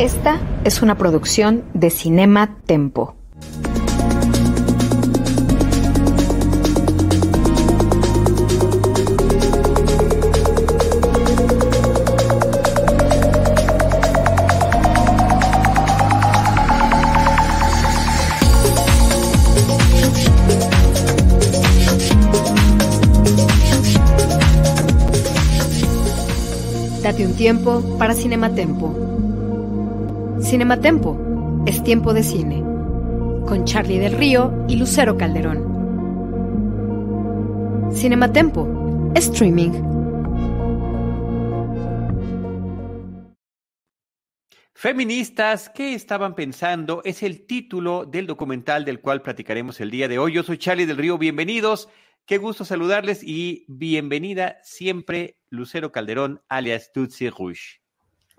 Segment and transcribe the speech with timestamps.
[0.00, 3.16] Esta es una producción de Cinema Tempo.
[27.02, 29.19] Date un tiempo para Cinematempo.
[30.50, 32.58] Cinematempo es tiempo de cine,
[33.46, 35.62] con Charlie del Río y Lucero Calderón.
[37.94, 39.70] Cinematempo, streaming.
[44.74, 47.00] Feministas, ¿qué estaban pensando?
[47.04, 50.32] Es el título del documental del cual platicaremos el día de hoy.
[50.32, 51.88] Yo soy Charlie del Río, bienvenidos.
[52.26, 57.79] Qué gusto saludarles y bienvenida siempre Lucero Calderón, alias Tutsi Rouge.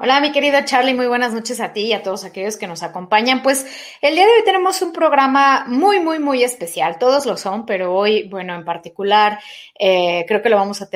[0.03, 2.81] Hola, mi querido Charlie, muy buenas noches a ti y a todos aquellos que nos
[2.81, 3.43] acompañan.
[3.43, 3.67] Pues
[4.01, 6.97] el día de hoy tenemos un programa muy, muy, muy especial.
[6.97, 9.37] Todos lo son, pero hoy, bueno, en particular,
[9.77, 10.89] eh, creo que lo vamos a,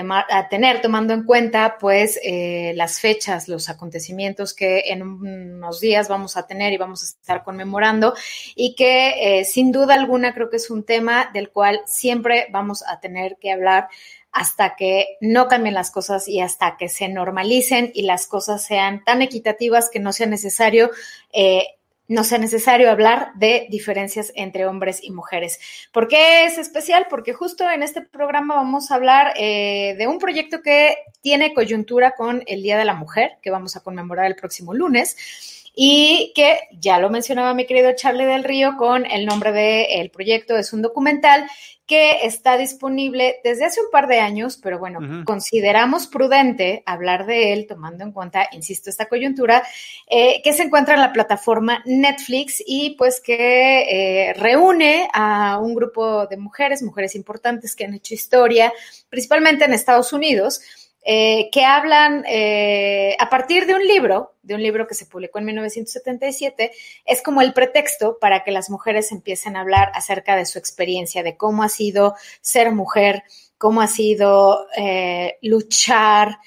[0.50, 6.36] tener tomando en cuenta, pues, eh, las fechas, los acontecimientos que en unos días vamos
[6.36, 8.16] a tener y vamos a estar conmemorando
[8.56, 12.84] y que, eh, sin duda alguna, creo que es un tema del cual siempre vamos
[12.88, 13.88] a tener que hablar
[14.36, 19.02] hasta que no cambien las cosas y hasta que se normalicen y las cosas sean
[19.05, 20.91] tan equitativas que no sea necesario
[21.31, 21.64] eh,
[22.08, 25.59] no sea necesario hablar de diferencias entre hombres y mujeres.
[25.91, 27.07] ¿Por qué es especial?
[27.09, 32.12] Porque justo en este programa vamos a hablar eh, de un proyecto que tiene coyuntura
[32.12, 36.58] con el Día de la Mujer, que vamos a conmemorar el próximo lunes y que
[36.80, 40.81] ya lo mencionaba mi querido Charlie del Río con el nombre del proyecto, es un
[40.81, 41.46] documental
[41.86, 47.53] que está disponible desde hace un par de años, pero bueno, consideramos prudente hablar de
[47.53, 49.62] él, tomando en cuenta, insisto, esta coyuntura,
[50.08, 55.75] eh, que se encuentra en la plataforma Netflix y pues que eh, reúne a un
[55.75, 58.74] grupo de mujeres, mujeres importantes que han hecho historia,
[59.09, 60.62] principalmente en Estados Unidos
[61.08, 65.38] eh, que hablan eh, a partir de un libro, de un libro que se publicó
[65.38, 66.72] en 1977,
[67.06, 71.22] es como el pretexto para que las mujeres empiecen a hablar acerca de su experiencia,
[71.22, 73.22] de cómo ha sido ser mujer,
[73.60, 76.40] cómo ha sido eh, luchar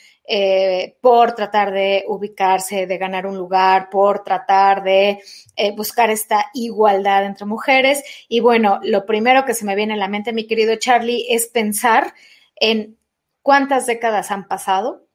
[1.00, 5.20] por tratar de ubicarse, de ganar un lugar, por tratar de
[5.74, 8.02] buscar esta igualdad entre mujeres.
[8.28, 11.46] Y bueno, lo primero que se me viene a la mente, mi querido Charlie, es
[11.46, 12.12] pensar
[12.56, 12.97] en
[13.48, 15.08] cuántas décadas han pasado,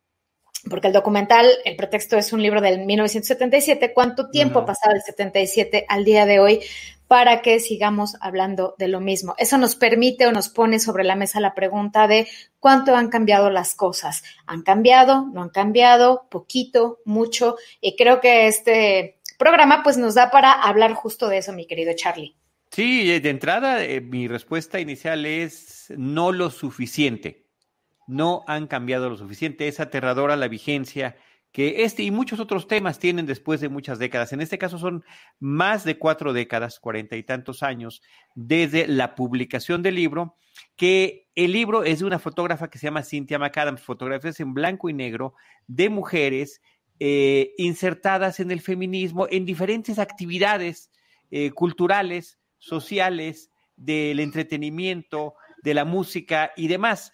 [0.67, 5.03] porque el documental, el pretexto es un libro del 1977, cuánto tiempo ha pasado del
[5.03, 6.61] 77 al día de hoy
[7.07, 9.35] para que sigamos hablando de lo mismo.
[9.37, 12.27] Eso nos permite o nos pone sobre la mesa la pregunta de
[12.59, 14.23] cuánto han cambiado las cosas.
[14.47, 15.27] ¿Han cambiado?
[15.31, 16.25] ¿No han cambiado?
[16.31, 17.01] ¿Poquito?
[17.05, 17.57] ¿Mucho?
[17.81, 21.93] Y creo que este programa pues nos da para hablar justo de eso, mi querido
[21.95, 22.35] Charlie.
[22.71, 27.42] Sí, de entrada eh, mi respuesta inicial es no lo suficiente
[28.07, 29.67] no han cambiado lo suficiente.
[29.67, 31.15] Es aterradora la vigencia
[31.53, 34.33] que este y muchos otros temas tienen después de muchas décadas.
[34.33, 35.05] En este caso son
[35.39, 38.01] más de cuatro décadas, cuarenta y tantos años,
[38.33, 40.35] desde la publicación del libro,
[40.75, 44.89] que el libro es de una fotógrafa que se llama Cynthia McAdams, fotografías en blanco
[44.89, 45.35] y negro
[45.67, 46.59] de mujeres
[46.99, 50.91] eh, insertadas en el feminismo en diferentes actividades
[51.29, 57.13] eh, culturales, sociales, del entretenimiento, de la música y demás.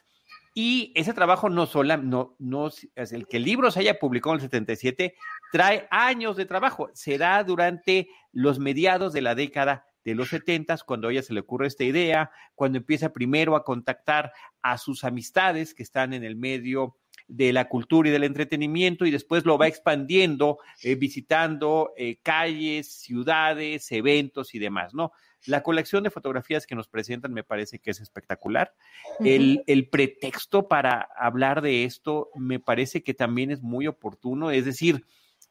[0.54, 4.36] Y ese trabajo no solo, no, no, es el que el libro se haya publicado
[4.36, 5.16] en el 77,
[5.51, 6.90] trae años de trabajo.
[6.94, 11.42] Será durante los mediados de la década de los 70, cuando a ella se le
[11.42, 14.31] ocurre esta idea, cuando empieza primero a contactar
[14.62, 16.96] a sus amistades que están en el medio
[17.28, 22.92] de la cultura y del entretenimiento y después lo va expandiendo, eh, visitando eh, calles,
[22.92, 25.12] ciudades, eventos y demás, ¿no?
[25.45, 28.74] La colección de fotografías que nos presentan me parece que es espectacular.
[29.19, 35.06] el, pretexto para hablar de esto me parece que también es muy oportuno, es decir,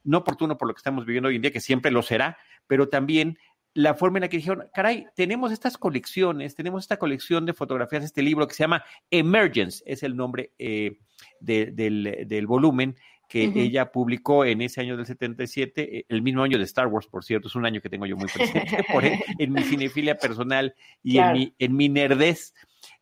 [0.04, 2.88] no oportuno por lo que estamos viviendo hoy en día, que siempre lo será, pero
[2.88, 3.38] también
[3.74, 8.04] la forma en la que dijeron, caray, tenemos estas colecciones, tenemos esta colección de fotografías,
[8.04, 10.98] este libro que se llama Emergence, es el nombre eh,
[11.40, 12.96] del, volumen
[13.28, 17.06] que ella publicó en ese año del 77, eh, el mismo año de Star Wars,
[17.06, 20.74] por cierto, es un año que tengo yo muy presente por, en mi cinefilia personal
[21.02, 22.54] y en, mi, en mi nerdez.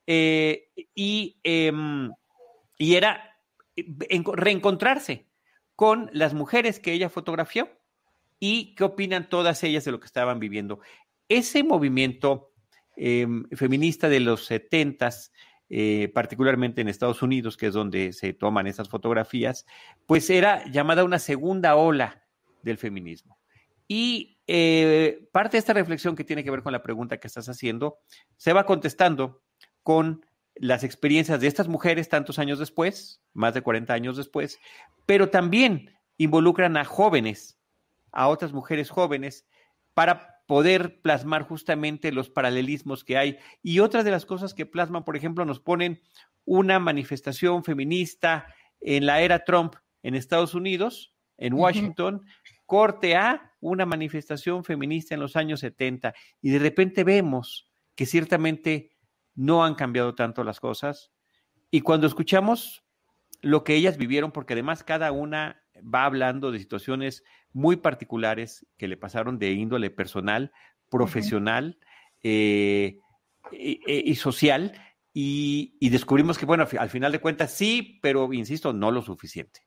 [0.07, 2.11] Eh, y, em,
[2.77, 3.39] y era
[3.77, 5.27] reencontrarse
[5.77, 7.69] con las mujeres que ella fotografió
[8.41, 10.81] y qué opinan todas ellas de lo que estaban viviendo.
[11.29, 12.53] Ese movimiento
[12.97, 15.33] em, feminista de los setentas,
[15.69, 19.67] eh, particularmente en Estados Unidos, que es donde se toman esas fotografías,
[20.07, 22.23] pues era llamada una segunda ola
[22.63, 23.39] del feminismo.
[23.89, 27.49] Y eh, parte de esta reflexión que tiene que ver con la pregunta que estás
[27.49, 27.99] haciendo,
[28.37, 29.43] se va contestando
[29.83, 30.25] con
[30.55, 34.59] las experiencias de estas mujeres tantos años después, más de 40 años después,
[35.05, 37.59] pero también involucran a jóvenes,
[38.13, 39.47] a otras mujeres jóvenes,
[39.95, 43.39] para poder plasmar justamente los paralelismos que hay.
[43.63, 46.01] Y otras de las cosas que plasman, por ejemplo, nos ponen
[46.45, 48.47] una manifestación feminista
[48.81, 52.25] en la era Trump en Estados Unidos, en Washington,
[52.65, 56.15] corte a una manifestación feminista en los años 70.
[56.41, 58.97] Y de repente vemos que ciertamente
[59.35, 61.13] no han cambiado tanto las cosas.
[61.71, 62.85] Y cuando escuchamos
[63.43, 68.89] lo que ellas vivieron, porque además cada una va hablando de situaciones muy particulares que
[68.89, 70.53] le pasaron de índole personal,
[70.89, 71.79] profesional
[72.23, 72.99] eh,
[73.53, 74.73] y, social,
[75.13, 79.66] y, y, descubrimos que, bueno, al final de cuentas sí, pero insisto, no lo suficiente.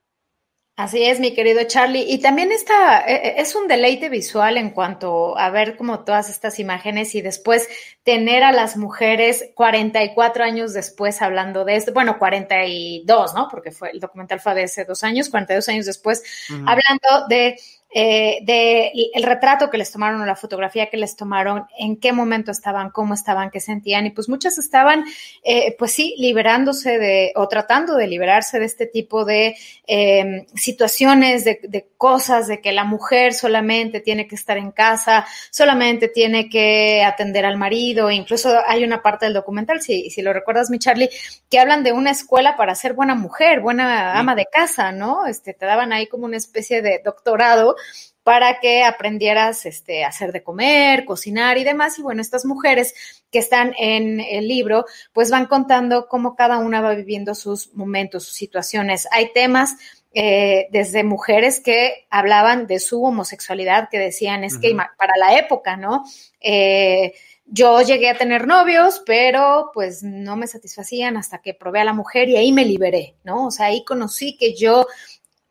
[0.80, 2.06] Así es, mi querido Charlie.
[2.08, 6.30] Y también está, e, e, es un deleite visual en cuanto a ver como todas
[6.30, 7.68] estas imágenes y después
[8.04, 13.50] tener a las mujeres 44 años después hablando de esto, bueno, 42, ¿no?
[13.52, 17.60] Porque fue el documental fue de hace dos años, 42 años después, hablando de
[17.92, 22.14] eh, de el retrato que les tomaron o la fotografía que les tomaron, en qué
[22.14, 25.06] momento estaban, cómo estaban, qué sentían, y pues muchas estaban,
[25.44, 29.56] eh, pues sí, liberándose de, o tratando de liberarse de este tipo de
[29.88, 35.26] em, situaciones, de, de, cosas, de que la mujer solamente tiene que estar en casa,
[35.50, 40.32] solamente tiene que atender al marido, incluso hay una parte del documental, si, si lo
[40.32, 41.10] recuerdas, mi Charlie,
[41.50, 45.26] que hablan de una escuela para ser buena mujer, buena ama de casa, ¿no?
[45.26, 47.76] Este, te daban ahí como una especie de doctorado
[48.24, 51.98] para que aprendieras este, a hacer de comer, cocinar y demás.
[51.98, 52.94] Y bueno, estas mujeres
[53.32, 58.26] que están en el libro, pues van contando cómo cada una va viviendo sus momentos,
[58.26, 59.08] sus situaciones.
[59.12, 59.78] Hay temas
[60.12, 65.78] eh, desde mujeres que hablaban de su homosexualidad, que decían, es que para la época,
[65.78, 66.04] ¿no?
[66.40, 67.14] Eh,
[67.46, 71.94] yo llegué a tener novios, pero pues no me satisfacían hasta que probé a la
[71.94, 73.48] mujer y ahí me liberé, ¿no?
[73.48, 74.88] O sea, ahí conocí que yo,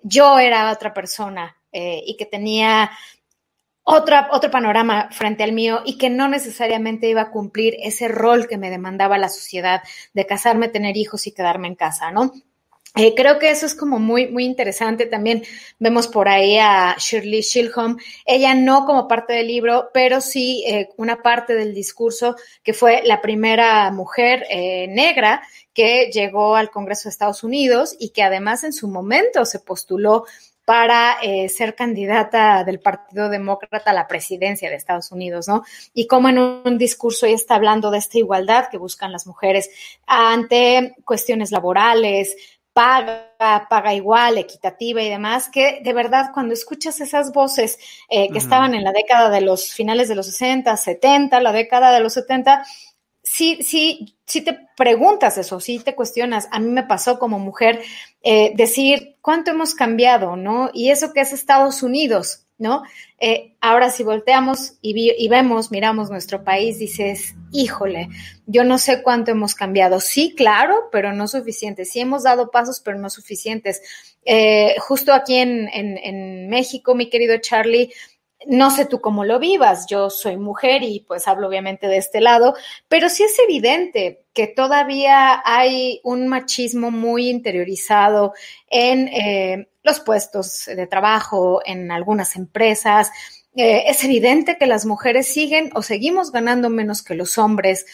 [0.02, 2.90] yo era otra persona, eh, y que tenía
[3.82, 8.46] otra, otro panorama frente al mío y que no necesariamente iba a cumplir ese rol
[8.46, 9.82] que me demandaba la sociedad
[10.12, 12.32] de casarme, tener hijos y quedarme en casa, ¿no?
[12.96, 15.06] Eh, creo que eso es como muy, muy interesante.
[15.06, 15.44] También
[15.78, 20.88] vemos por ahí a Shirley Shilholm, ella no como parte del libro, pero sí eh,
[20.96, 24.46] una parte del discurso que fue la primera mujer
[24.88, 25.42] negra
[25.72, 30.24] que llegó al Congreso de Estados Unidos y que además en su momento se postuló
[30.68, 35.62] para eh, ser candidata del Partido Demócrata a la presidencia de Estados Unidos, ¿no?
[35.94, 39.70] Y como en un discurso ella está hablando de esta igualdad que buscan las mujeres
[40.06, 42.36] ante cuestiones laborales,
[42.74, 47.78] paga, paga igual, equitativa y demás, que de verdad cuando escuchas esas voces
[48.10, 51.92] eh, que estaban en la década de los finales de los 60, 70, la década
[51.92, 52.62] de los 70,
[53.22, 56.48] sí, sí, sí te preguntas eso, sí te cuestionas.
[56.50, 57.80] A mí me pasó como mujer
[58.22, 60.70] eh, decir cuánto hemos cambiado, ¿no?
[60.72, 62.82] Y eso que es Estados Unidos, ¿no?
[63.18, 68.08] Eh, ahora si volteamos y, vemos, miramos nuestro país, dices, híjole,
[68.46, 70.00] yo no sé cuánto hemos cambiado.
[70.00, 71.84] Sí, claro, pero no suficiente.
[71.84, 73.82] Sí hemos dado pasos, pero no suficientes.
[74.24, 77.92] Eh, justo aquí en México, mi querido Charlie,
[78.46, 82.20] no sé tú cómo lo vivas, yo soy mujer y pues hablo obviamente de este
[82.20, 82.54] lado,
[82.88, 88.34] pero sí es evidente que todavía hay un machismo muy interiorizado
[88.68, 93.10] en eh, los puestos de trabajo, en algunas empresas.
[93.56, 97.86] Eh, es evidente que las mujeres siguen o seguimos ganando menos que los hombres.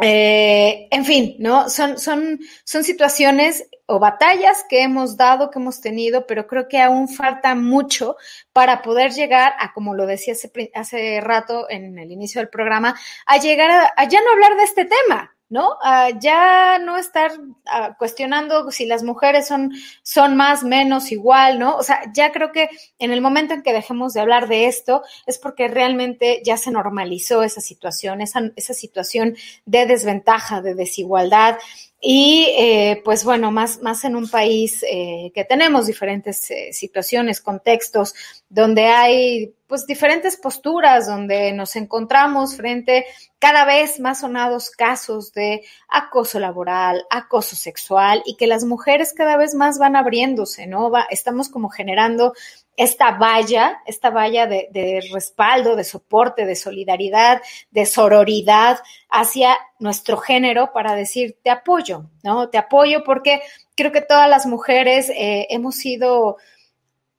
[0.00, 1.68] Eh, en fin, ¿no?
[1.70, 6.80] Son, son, son situaciones o batallas que hemos dado, que hemos tenido, pero creo que
[6.80, 8.16] aún falta mucho
[8.52, 12.98] para poder llegar a, como lo decía hace, hace rato en el inicio del programa,
[13.26, 15.76] a llegar a, ya no hablar de este tema, ¿no?
[15.82, 17.32] Ah, ya no estar
[17.66, 19.72] ah, cuestionando si las mujeres son,
[20.02, 21.76] son más, menos, igual, ¿no?
[21.76, 25.02] O sea, ya creo que en el momento en que dejemos de hablar de esto
[25.26, 29.36] es porque realmente ya se normalizó esa situación, esa, esa situación
[29.66, 31.58] de desventaja, de desigualdad.
[32.06, 37.40] Y eh, pues bueno, más, más en un país eh, que tenemos diferentes eh, situaciones,
[37.40, 38.14] contextos,
[38.50, 43.06] donde hay pues diferentes posturas, donde nos encontramos frente
[43.38, 49.38] cada vez más sonados casos de acoso laboral, acoso sexual y que las mujeres cada
[49.38, 50.90] vez más van abriéndose, ¿no?
[50.90, 52.34] Va, estamos como generando
[52.76, 57.40] esta valla, esta valla de, respaldo, de soporte, de solidaridad,
[57.70, 58.78] de sororidad
[59.08, 62.48] hacia nuestro género para decir, te apoyo, ¿no?
[62.48, 63.42] Te apoyo porque
[63.76, 66.36] creo que todas las mujeres eh, hemos sido,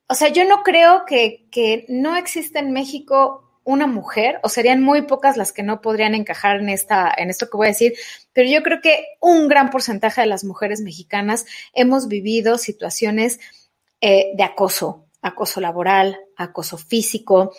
[0.07, 4.81] o sea, yo no creo que, que no existe en México una mujer, o serían
[4.83, 7.93] muy pocas las que no podrían encajar en esta, en esto que voy a decir,
[8.31, 13.39] pero yo creo que un gran porcentaje de las mujeres mexicanas hemos vivido situaciones
[14.01, 17.51] eh, de acoso, acoso laboral, acoso físico,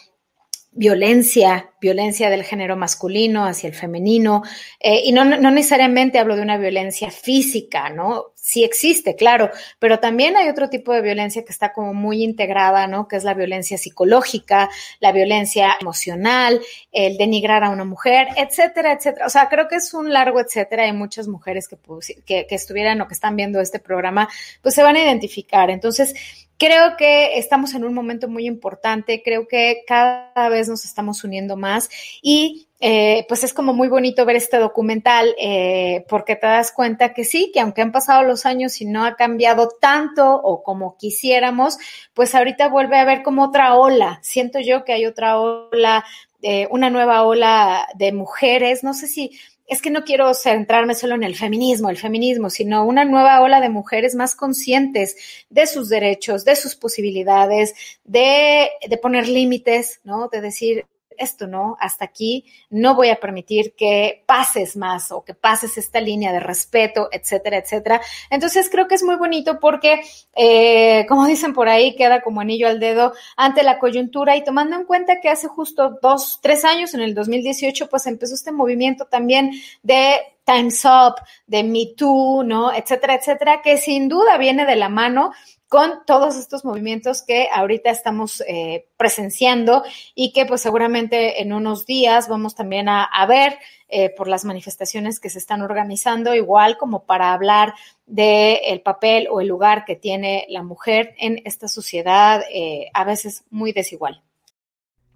[0.71, 4.43] violencia, violencia del género masculino hacia el femenino,
[4.79, 8.27] eh, y no, no, necesariamente hablo de una violencia física, ¿no?
[8.35, 12.87] Sí existe, claro, pero también hay otro tipo de violencia que está como muy integrada,
[12.87, 13.09] ¿no?
[13.09, 14.69] Que es la violencia psicológica,
[15.01, 16.61] la violencia emocional,
[16.93, 19.27] el denigrar a una mujer, etcétera, etcétera.
[19.27, 20.85] O sea, creo que es un largo etcétera.
[20.85, 21.77] Hay muchas mujeres que,
[22.25, 24.29] que, que estuvieran o que están viendo este programa,
[24.63, 25.71] pues se van a identificar.
[25.71, 26.15] Entonces,
[26.59, 31.57] Creo que estamos en un momento muy importante, creo que cada vez nos estamos uniendo
[31.57, 31.91] más
[32.23, 37.15] y eh, pues es como muy bonito ver este documental eh, porque te das cuenta
[37.15, 40.97] que sí, que aunque han pasado los años y no ha cambiado tanto o como
[40.99, 41.79] quisiéramos,
[42.13, 44.19] pues ahorita vuelve a haber como otra ola.
[44.23, 46.05] Siento yo que hay otra ola,
[46.43, 49.39] eh, una nueva ola de mujeres, no sé si
[49.69, 53.61] es que no quiero centrarme solo en el feminismo, el feminismo, sino una nueva ola
[53.61, 55.17] de mujeres más conscientes
[55.51, 57.75] de sus derechos, de sus posibilidades,
[58.05, 60.29] de, de poner límites, ¿no?
[60.29, 60.87] De decir,
[61.19, 66.01] esto no, hasta aquí, no voy a permitir que pases más o que pases esta
[66.01, 68.01] línea de respeto, etcétera, etcétera.
[68.31, 70.03] Entonces creo que es muy bonito porque,
[70.35, 74.77] eh, como dicen por ahí, queda como anillo al dedo ante la coyuntura y tomando
[74.77, 79.07] en cuenta que hace justo dos, tres años, en el 2018, pues empezó este movimiento
[79.07, 79.51] también
[79.83, 82.73] de Time's Up, de Me Too, ¿no?
[82.73, 85.33] Etcétera, etcétera, que sin duda viene de la mano
[85.69, 89.83] con todos estos movimientos que ahorita estamos eh, presenciando
[90.15, 93.59] y que pues seguramente en unos días vamos también a, ver
[93.89, 97.75] eh, por las manifestaciones que se están organizando, igual como para hablar
[98.07, 103.05] del el papel o el lugar que tiene la mujer en esta sociedad eh, a
[103.05, 104.23] veces muy desigual.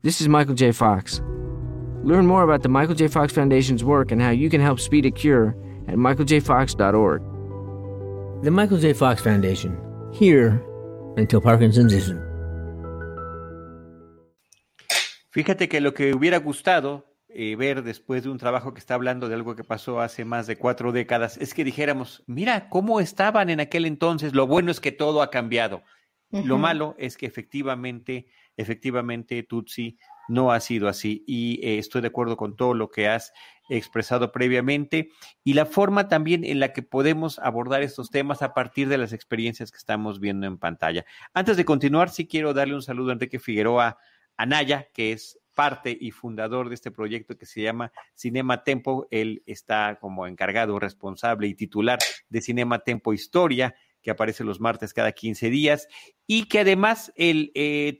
[0.02, 0.73] This is Michael J.
[0.73, 1.23] Fox.
[2.02, 3.09] Learn more about the Michael J.
[3.09, 5.54] Fox Foundation's work and how you can help speed a cure
[5.87, 7.23] at michaeljfox.org.
[8.42, 8.95] The Michael J.
[8.95, 10.61] Fox Foundation here
[11.17, 12.21] until Parkinson's isn't.
[15.31, 19.29] Fíjate que lo que hubiera gustado eh, ver después de un trabajo que está hablando
[19.29, 23.50] de algo que pasó hace más de cuatro décadas es que dijéramos, mira cómo estaban
[23.50, 25.85] en aquel entonces, lo bueno es que todo ha cambiado.
[26.33, 29.99] Lo malo es que efectivamente, efectivamente, Tutsi
[30.29, 33.33] no ha sido así y eh, estoy de acuerdo con todo lo que has
[33.71, 35.11] expresado previamente
[35.45, 39.12] y la forma también en la que podemos abordar estos temas a partir de las
[39.12, 41.05] experiencias que estamos viendo en pantalla.
[41.33, 43.99] Antes de continuar, sí quiero darle un saludo a Enrique Figueroa
[44.37, 49.07] Anaya, que es parte y fundador de este proyecto que se llama Cinema Tempo.
[49.11, 51.99] Él está como encargado, responsable y titular
[52.29, 55.89] de Cinema Tempo Historia que aparece los martes cada 15 días
[56.27, 57.99] y que además el, eh,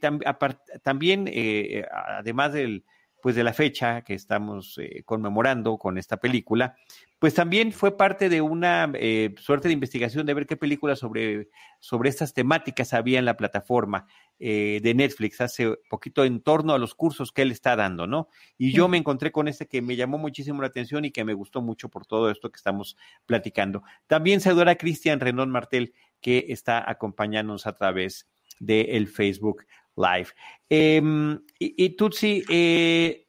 [0.83, 2.85] también, eh, además del,
[3.21, 6.75] pues de la fecha que estamos eh, conmemorando con esta película,
[7.19, 11.49] pues también fue parte de una eh, suerte de investigación de ver qué películas sobre,
[11.79, 14.07] sobre estas temáticas había en la plataforma
[14.39, 18.27] eh, de Netflix hace poquito en torno a los cursos que él está dando, ¿no?
[18.57, 21.35] Y yo me encontré con este que me llamó muchísimo la atención y que me
[21.35, 22.97] gustó mucho por todo esto que estamos
[23.27, 23.83] platicando.
[24.07, 28.27] También saludar a Cristian Renón Martel, que está acompañándonos a través
[28.59, 30.29] del Facebook Live.
[30.69, 33.27] Em, y, Tutsi, eh,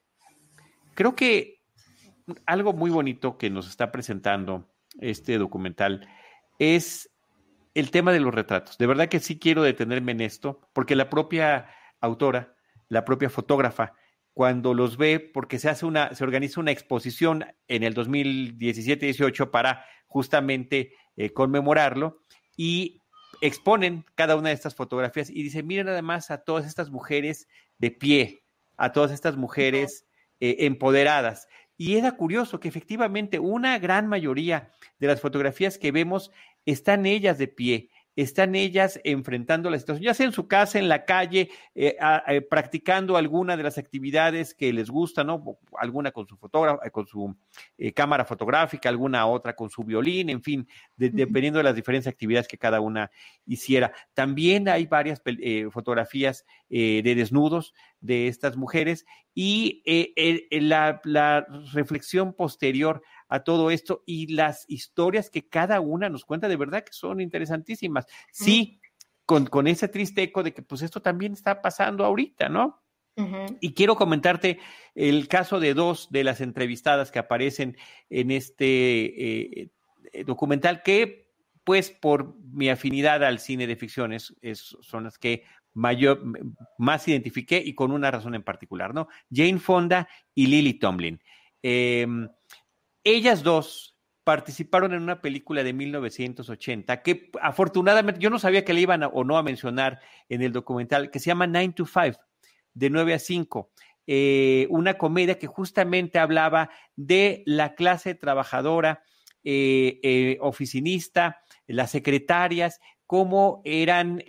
[0.95, 1.61] creo que
[2.47, 4.69] algo muy bonito que nos está presentando
[5.01, 6.09] este documental
[6.59, 7.11] es
[7.75, 8.79] el tema de los retratos.
[8.79, 11.69] De verdad que sí quiero detenerme en esto, porque la propia
[12.01, 12.55] autora,
[12.89, 13.95] la propia fotógrafa,
[14.35, 19.85] cuando los ve, porque se hace una, se organiza una exposición en el 2017-18 para
[20.07, 22.23] justamente eh, conmemorarlo
[22.57, 23.02] y
[23.41, 27.49] exponen cada una de estas fotografías y dice, miren además a todas estas mujeres
[27.79, 28.45] de pie,
[28.77, 30.07] a todas estas mujeres
[30.41, 31.49] eh, empoderadas.
[31.77, 36.31] Y era curioso que efectivamente una gran mayoría de las fotografías que vemos
[36.67, 40.89] están ellas de pie, están ellas enfrentando la situación, ya sea en su casa, en
[40.89, 41.97] la calle, eh,
[42.29, 45.59] eh, practicando alguna de las actividades que les gusta, ¿no?
[45.79, 47.35] Alguna con su fotógrafo, con su
[47.79, 52.49] eh, cámara fotográfica, alguna otra con su violín, en fin, dependiendo de las diferentes actividades
[52.49, 53.11] que cada una
[53.47, 53.93] hiciera.
[54.15, 55.23] También hay varias
[55.71, 59.05] fotografías de desnudos de estas mujeres
[59.35, 59.83] y
[60.51, 63.03] la, la reflexión posterior
[63.33, 67.19] a todo esto y las historias que cada una nos cuenta de verdad que son
[67.19, 68.07] interesantísimas.
[68.31, 68.79] Sí,
[69.25, 72.83] con, con ese triste eco de que pues esto también está pasando ahorita, ¿no?
[73.61, 74.59] Y quiero comentarte
[74.95, 77.77] el caso de dos de las entrevistadas que aparecen
[78.09, 79.71] en este eh,
[80.13, 81.31] eh, documental que,
[81.63, 84.35] pues, por mi afinidad al cine de ficciones,
[84.81, 86.23] son las que mayor,
[86.79, 89.09] más identifiqué y con una razón en particular, ¿no?
[89.31, 91.21] Jane Fonda y Lily Tomlin.
[91.63, 92.29] Em,
[93.05, 93.93] ellas dos
[94.25, 99.25] participaron en una película de 1980 que afortunadamente yo no sabía que le iban o
[99.25, 102.17] no a mencionar en el documental, que se llama Nine to Five,
[102.75, 103.71] de 9 a 5.
[104.07, 109.03] Eh, una comedia que justamente hablaba de la clase trabajadora,
[109.45, 114.23] eh, eh, oficinista, las secretarias, cómo eran,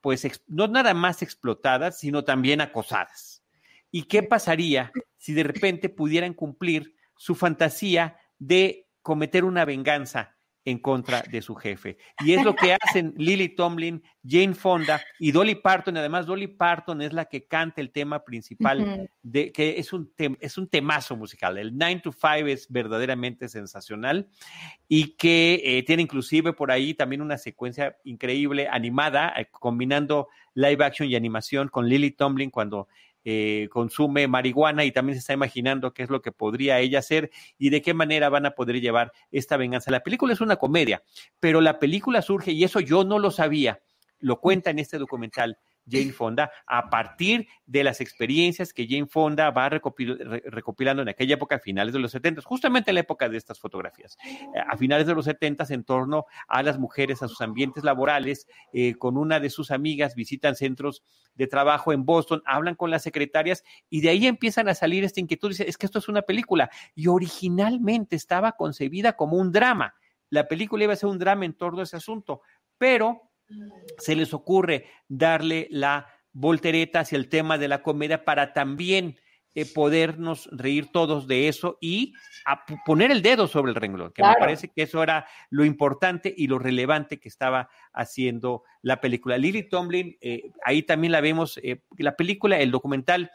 [0.00, 3.44] pues, no nada más explotadas, sino también acosadas.
[3.90, 10.38] ¿Y qué pasaría si de repente pudieran cumplir su fantasía de cometer una venganza
[10.70, 11.96] en contra de su jefe.
[12.22, 15.96] Y es lo que hacen Lily Tomlin, Jane Fonda y Dolly Parton.
[15.96, 20.58] Además, Dolly Parton es la que canta el tema principal, de, que es un, es
[20.58, 21.56] un temazo musical.
[21.56, 24.28] El 9 to 5 es verdaderamente sensacional
[24.88, 30.84] y que eh, tiene inclusive por ahí también una secuencia increíble animada, eh, combinando live
[30.84, 32.88] action y animación con Lily Tomlin cuando
[33.30, 37.30] eh, consume marihuana y también se está imaginando qué es lo que podría ella hacer
[37.58, 39.90] y de qué manera van a poder llevar esta venganza.
[39.90, 41.02] La película es una comedia,
[41.38, 43.82] pero la película surge, y eso yo no lo sabía,
[44.18, 45.58] lo cuenta en este documental,
[45.90, 51.56] Jane Fonda a partir de las experiencias que Jane Fonda va recopilando en aquella época,
[51.56, 55.06] a finales de los 70, justamente en la época de estas fotografías, eh, a finales
[55.06, 59.40] de los 70 en torno a las mujeres, a sus ambientes laborales, eh, con una
[59.40, 61.02] de sus amigas visitan centros
[61.34, 65.20] de trabajo en Boston, hablan con las secretarias y de ahí empiezan a salir esta
[65.20, 69.94] inquietud, dice, es que esto es una película y originalmente estaba concebida como un drama.
[70.30, 72.42] La película iba a ser un drama en torno a ese asunto,
[72.76, 73.27] pero
[73.98, 79.18] se les ocurre darle la voltereta hacia el tema de la comedia para también
[79.54, 82.12] eh, podernos reír todos de eso y
[82.86, 86.46] poner el dedo sobre el renglón, que me parece que eso era lo importante y
[86.46, 89.36] lo relevante que estaba haciendo la película.
[89.36, 93.30] Lily Tomlin, eh, ahí también la vemos, eh, la película, el documental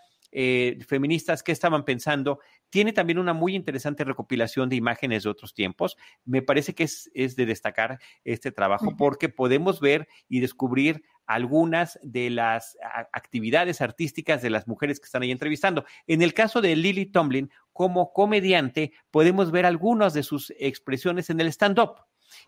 [0.88, 2.40] feministas que estaban pensando
[2.74, 5.96] tiene también una muy interesante recopilación de imágenes de otros tiempos.
[6.26, 12.32] Me parece que es, de destacar este trabajo porque podemos ver y descubrir algunas de
[12.32, 12.76] las
[13.12, 15.86] actividades artísticas de las mujeres que están ahí entrevistando.
[16.08, 21.42] En el caso de Lily Tomlin, como comediante, podemos ver algunas de sus expresiones en
[21.42, 21.98] el stand-up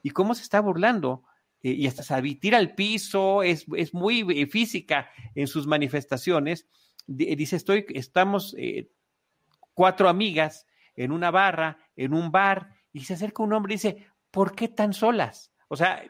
[0.02, 1.22] y cómo se está burlando
[1.62, 6.66] eh, y hasta se tira al piso, es, muy eh, física en sus manifestaciones.
[7.06, 8.90] dice, estoy, estamos eh,
[9.76, 14.08] cuatro amigas en una barra, en un bar, y se acerca un hombre y dice,
[14.32, 15.52] ¿por qué tan solas?
[15.68, 16.02] O sea,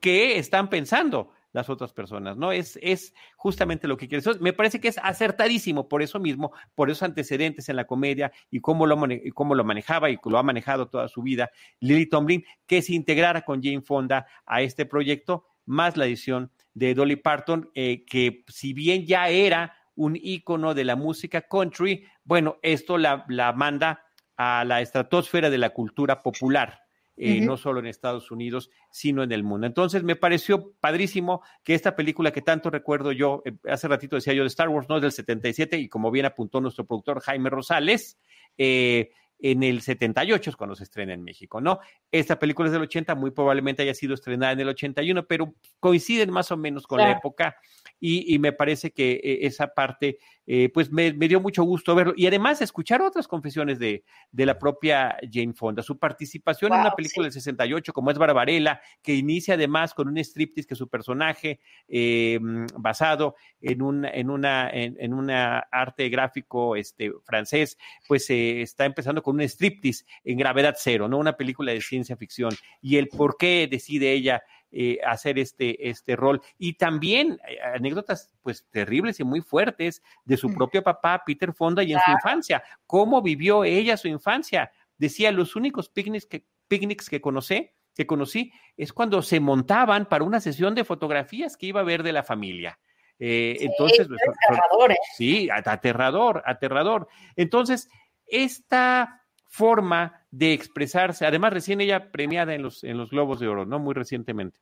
[0.00, 2.36] ¿qué están pensando las otras personas?
[2.36, 2.52] ¿No?
[2.52, 4.24] Es, es justamente lo que quiere.
[4.40, 8.60] me parece que es acertadísimo por eso mismo, por esos antecedentes en la comedia y
[8.60, 8.96] cómo lo,
[9.34, 13.42] cómo lo manejaba y lo ha manejado toda su vida Lily Tomlin, que se integrara
[13.42, 18.72] con Jane Fonda a este proyecto, más la edición de Dolly Parton, eh, que si
[18.72, 22.04] bien ya era un ícono de la música country.
[22.24, 23.24] Bueno, esto la,
[23.56, 24.04] manda
[24.36, 26.80] a la estratosfera de la cultura popular.
[27.16, 29.68] Eh, no solo en Estados Unidos, sino en el mundo.
[29.68, 34.32] Entonces, me pareció padrísimo que esta película que tanto recuerdo yo, eh, hace ratito decía
[34.32, 37.50] yo de Star Wars, no es del 77, y como bien apuntó nuestro productor Jaime
[37.50, 38.18] Rosales,
[38.58, 41.80] eh, en el 78 es cuando se estrena en México, ¿no?
[42.10, 46.30] Esta película es del 80, muy probablemente haya sido estrenada en el 81, pero coinciden
[46.30, 47.56] más o menos con la época
[48.00, 52.26] y, me parece que eh, esa parte, eh, pues me, dio mucho gusto verlo y
[52.26, 57.24] además escuchar otras confesiones de, de la propia Jane Fonda, su participación en una película
[57.24, 62.38] del 68 como es Barbarella, que inicia además con un striptease que su personaje eh,
[62.76, 69.36] basado en un en una en, una arte gráfico este francés, pues está empezando con
[69.36, 72.52] un striptease en gravedad cero, no una película de ciencia ficción
[72.82, 74.42] y el por qué decide ella
[74.76, 76.42] eh, hacer este, este rol.
[76.58, 81.84] Y también eh, anécdotas pues terribles y muy fuertes de su propio papá, Peter Fonda,
[81.84, 82.60] y en su infancia.
[82.84, 84.72] ¿Cómo vivió ella su infancia?
[84.98, 90.24] Decía, los únicos picnics que, picnics que conocí, que conocí es cuando se montaban para
[90.24, 92.80] una sesión de fotografías que iba a ver de la familia.
[93.20, 94.98] Eh, entonces, pues, aterrador, ¿eh?
[95.16, 97.06] sí, aterrador, aterrador.
[97.36, 97.88] Entonces,
[98.26, 99.23] esta
[99.54, 103.78] forma de expresarse, además recién ella premiada en los, en los Globos de Oro, ¿no?
[103.78, 104.58] Muy recientemente,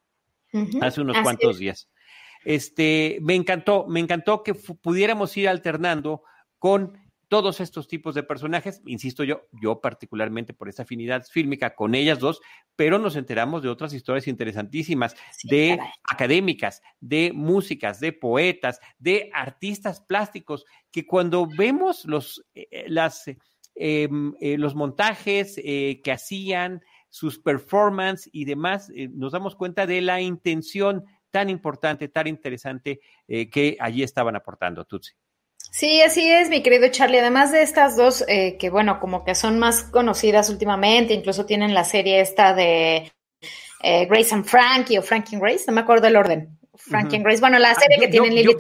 [0.83, 1.89] hace unos cuantos días.
[2.45, 6.25] Este, me encantó, me encantó que pudiéramos ir alternando
[6.59, 11.95] con todos estos tipos de personajes, insisto yo, yo particularmente por esa afinidad fílmica con
[11.95, 12.43] ellas dos,
[12.77, 20.03] pero nos enteramos de otras historias interesantísimas, de académicas, de músicas, de poetas, de artistas
[20.03, 23.25] plásticos, que cuando vemos los, eh, eh, las,
[23.75, 24.09] eh,
[24.59, 31.51] los montajes que hacían, sus performances y demás, nos damos cuenta de la intención tan
[31.51, 35.13] importante, tan interesante que allí estaban aportando, Tutsi.
[35.73, 37.21] Sí, así es, mi querido Charlie.
[37.21, 41.73] Además de estas dos, eh, que bueno, como que son más conocidas últimamente, incluso tienen
[41.73, 43.11] la serie esta de
[43.83, 46.59] eh, Grace and Frankie o Frankie and Grace, no me acuerdo el orden.
[46.75, 48.55] Frankie and Grace, bueno, la ah, serie que tienen Lily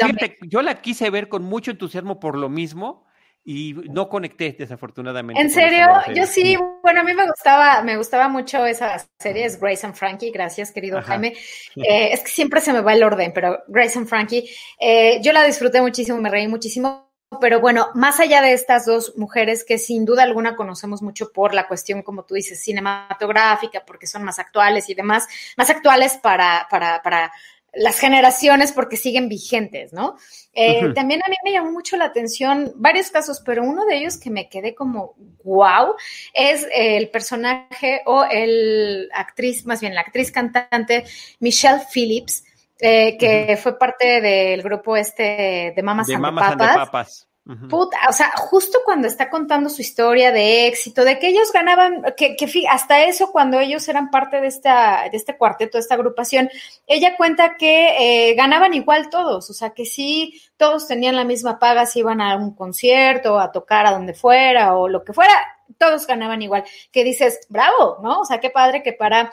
[0.48, 3.04] yo la quise ver con mucho entusiasmo por lo mismo,
[3.44, 5.40] y no conecté desafortunadamente.
[5.40, 5.86] ¿En serio?
[6.14, 9.96] Yo sí, bueno, a mí me gustaba, me gustaba mucho esa serie, es Grace and
[9.96, 11.34] Frankie, gracias querido Jaime.
[11.76, 15.32] Eh, es que siempre se me va el orden, pero Grace and Frankie, eh, yo
[15.32, 17.10] la disfruté muchísimo, me reí muchísimo.
[17.40, 21.54] Pero bueno, más allá de estas dos mujeres que sin duda alguna conocemos mucho por
[21.54, 25.26] la cuestión, como tú dices, cinematográfica, porque son más actuales y demás,
[25.56, 27.32] más actuales para, para, para
[27.74, 30.16] las generaciones porque siguen vigentes, ¿no?
[30.52, 34.18] Eh, también a mí me llamó mucho la atención varios casos, pero uno de ellos
[34.18, 35.94] que me quedé como wow
[36.34, 41.04] es el personaje o el actriz, más bien la actriz cantante
[41.40, 42.44] Michelle Phillips,
[42.78, 47.28] eh, que fue parte del grupo este de Mamas, de Papas
[47.68, 52.04] Puta, o sea, justo cuando está contando su historia de éxito, de que ellos ganaban,
[52.16, 52.36] que,
[52.70, 56.48] hasta eso cuando ellos eran parte de este cuarteto, de esta agrupación,
[56.86, 61.58] ella cuenta que eh, ganaban igual todos, o sea, que sí, todos tenían la misma
[61.58, 65.34] paga si iban a un concierto, a tocar a donde fuera o lo que fuera,
[65.78, 66.62] todos ganaban igual.
[66.92, 68.20] Que dices, bravo, ¿no?
[68.20, 69.32] O sea, qué padre que para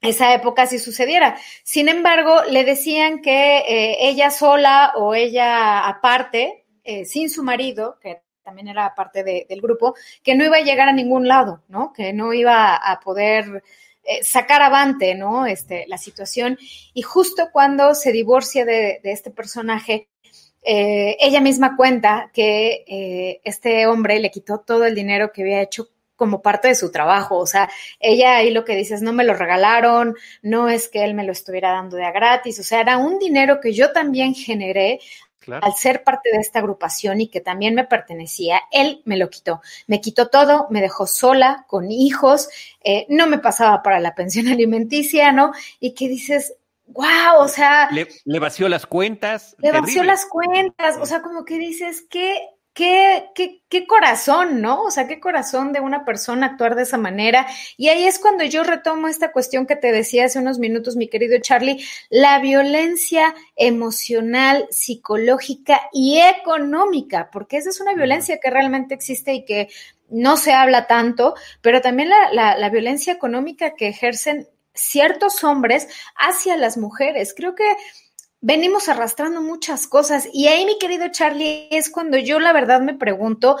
[0.00, 1.36] esa época sí sucediera.
[1.62, 7.98] Sin embargo, le decían que eh, ella sola o ella aparte, eh, sin su marido,
[8.00, 11.92] que también era parte del grupo, que no iba a llegar a ningún lado, ¿no?
[11.94, 13.62] Que no iba a poder
[14.02, 15.46] eh, sacar avante, ¿no?
[15.46, 16.58] Este, la situación.
[16.92, 20.08] Y justo cuando se divorcia de, este personaje,
[20.62, 25.88] eh, ella misma cuenta que este hombre le quitó todo el dinero que había hecho
[26.16, 27.38] como parte de su trabajo.
[27.38, 27.70] O sea,
[28.00, 31.24] ella ahí lo que dice es, no me lo regalaron, no es que él me
[31.24, 35.00] lo estuviera dando de a gratis, o sea, era un dinero que yo también generé
[35.60, 39.60] al ser parte de esta agrupación y que también me pertenecía, él me lo quitó.
[39.86, 42.48] Me quitó todo, me dejó sola, con hijos,
[42.82, 45.52] eh, no me pasaba para la pensión alimenticia, ¿no?
[45.80, 46.54] Y que dices,
[46.86, 47.88] wow, o sea...
[47.90, 49.56] Le, vació las cuentas.
[49.58, 52.36] Le vació las cuentas, o sea, como que dices, qué
[52.74, 54.82] qué, qué, qué corazón, ¿no?
[54.82, 57.46] O sea, qué corazón de una persona actuar de esa manera.
[57.76, 61.08] Y ahí es cuando yo retomo esta cuestión que te decía hace unos minutos, mi
[61.08, 68.94] querido Charlie, la violencia emocional, psicológica y económica, porque esa es una violencia que realmente
[68.94, 69.68] existe y que
[70.10, 75.88] no se habla tanto, pero también la, la, la violencia económica que ejercen ciertos hombres
[76.16, 77.34] hacia las mujeres.
[77.36, 77.64] Creo que
[78.44, 80.28] venimos arrastrando muchas cosas.
[80.30, 83.56] Y ahí, mi querido Charlie, es cuando yo la verdad me pregunto,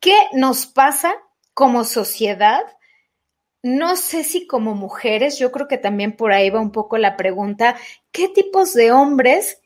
[0.00, 1.14] ¿qué nos pasa
[1.54, 2.62] como sociedad?
[3.62, 7.16] No sé si como mujeres, yo creo que también por ahí va un poco la
[7.16, 7.76] pregunta,
[8.10, 9.60] ¿qué tipos de hombres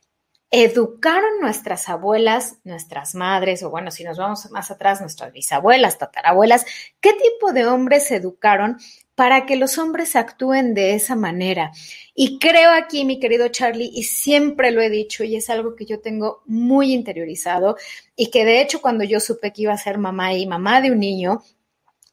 [0.51, 6.67] educaron nuestras abuelas, nuestras madres, o bueno, si nos vamos más atrás, nuestras bisabuelas, tatarabuelas,
[7.01, 8.79] ¿qué tipo de hombres educaron
[9.21, 11.73] para que los hombres actúen de esa manera.
[12.15, 15.85] Y creo aquí, mi querido Charlie, y siempre lo he dicho, y es algo que
[15.85, 17.77] yo tengo muy interiorizado,
[18.17, 20.91] y que de hecho cuando yo supe que iba a ser mamá y mamá de
[20.91, 21.43] un niño,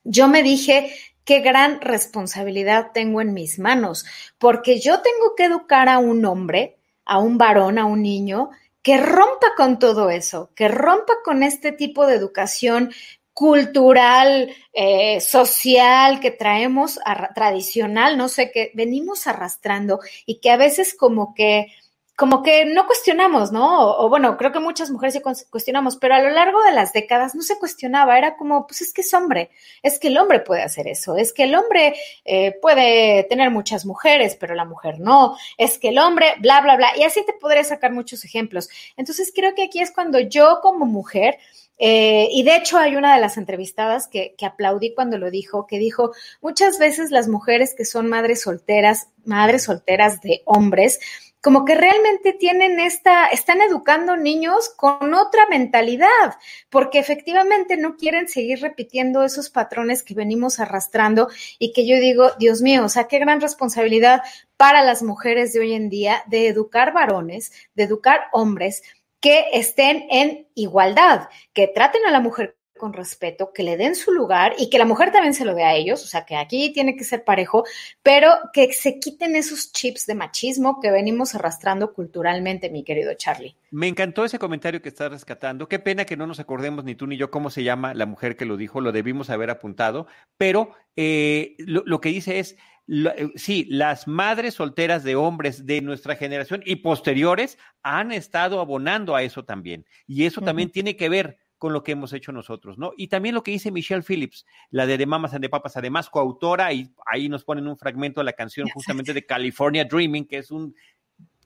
[0.03, 0.91] yo me dije,
[1.23, 4.03] qué gran responsabilidad tengo en mis manos,
[4.37, 8.49] porque yo tengo que educar a un hombre, a un varón, a un niño,
[8.81, 12.91] que rompa con todo eso, que rompa con este tipo de educación
[13.37, 16.99] cultural, eh, social que traemos,
[17.35, 21.67] tradicional, no sé, que venimos arrastrando y que a veces como que
[22.15, 23.91] como que no cuestionamos, ¿no?
[23.91, 25.21] O, bueno, creo que muchas mujeres sí
[25.51, 28.91] cuestionamos, pero a lo largo de las décadas no se cuestionaba, era como, pues es
[28.91, 29.51] que es hombre,
[29.83, 31.93] es que el hombre puede hacer eso, es que el hombre
[32.25, 36.75] eh, puede tener muchas mujeres, pero la mujer no, es que el hombre, bla, bla,
[36.75, 38.67] bla, y así te podría sacar muchos ejemplos.
[38.95, 41.37] Entonces creo que aquí es cuando yo como mujer,
[41.77, 45.67] eh, y de hecho hay una de las entrevistadas que, que, aplaudí cuando lo dijo,
[45.67, 46.11] que dijo,
[46.41, 50.99] muchas veces las mujeres que son madres solteras, madres solteras de hombres,
[51.41, 56.35] como que realmente tienen esta, están educando niños con otra mentalidad,
[56.69, 62.31] porque efectivamente no quieren seguir repitiendo esos patrones que venimos arrastrando y que yo digo,
[62.39, 64.23] Dios mío, o sea, qué gran responsabilidad
[64.57, 68.81] para las mujeres de hoy en día de educar varones, de educar hombres
[69.19, 74.11] que estén en igualdad, que traten a la mujer con respeto, que le den su
[74.11, 76.71] lugar y que la mujer también se lo dé a ellos, o sea, que aquí
[76.71, 77.65] tiene que ser parejo,
[78.01, 83.55] pero que se quiten esos chips de machismo que venimos arrastrando culturalmente, mi querido Charlie.
[83.71, 85.67] Me encantó ese comentario que estás rescatando.
[85.67, 88.37] Qué pena que no nos acordemos ni tú ni yo cómo se llama la mujer
[88.37, 93.65] que lo dijo, lo debimos haber apuntado, pero eh, lo, que dice es, eh, sí,
[93.69, 99.43] las madres solteras de hombres de nuestra generación y posteriores han estado abonando a eso
[99.43, 99.85] también.
[100.05, 102.91] Y eso también tiene que ver con lo que hemos hecho nosotros, ¿no?
[102.95, 106.09] Y también lo que dice Michelle Phillips, la de The Mamas and the Papas, además
[106.09, 110.37] coautora, y ahí nos ponen un fragmento de la canción justamente de California Dreaming, que
[110.37, 110.75] es un,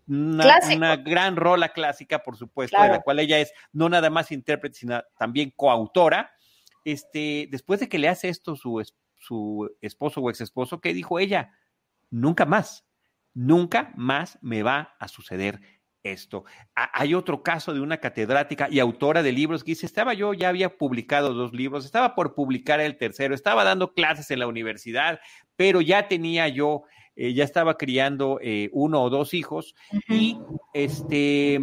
[0.07, 4.79] una, gran rola clásica, por supuesto, de la cual ella es no nada más intérprete,
[4.79, 6.31] sino también coautora.
[6.83, 8.83] Este, después de que le hace esto su,
[9.21, 11.53] su esposo o ex esposo, ¿qué dijo ella?
[12.09, 12.85] Nunca más,
[13.33, 15.61] nunca más me va a suceder
[16.03, 16.43] esto.
[16.73, 20.49] Hay otro caso de una catedrática y autora de libros que dice, estaba yo, ya
[20.49, 25.19] había publicado dos libros, estaba por publicar el tercero, estaba dando clases en la universidad,
[25.55, 26.83] pero ya tenía yo,
[27.15, 29.75] eh, ya estaba criando eh, uno o dos hijos
[30.09, 30.39] y
[30.73, 31.59] este...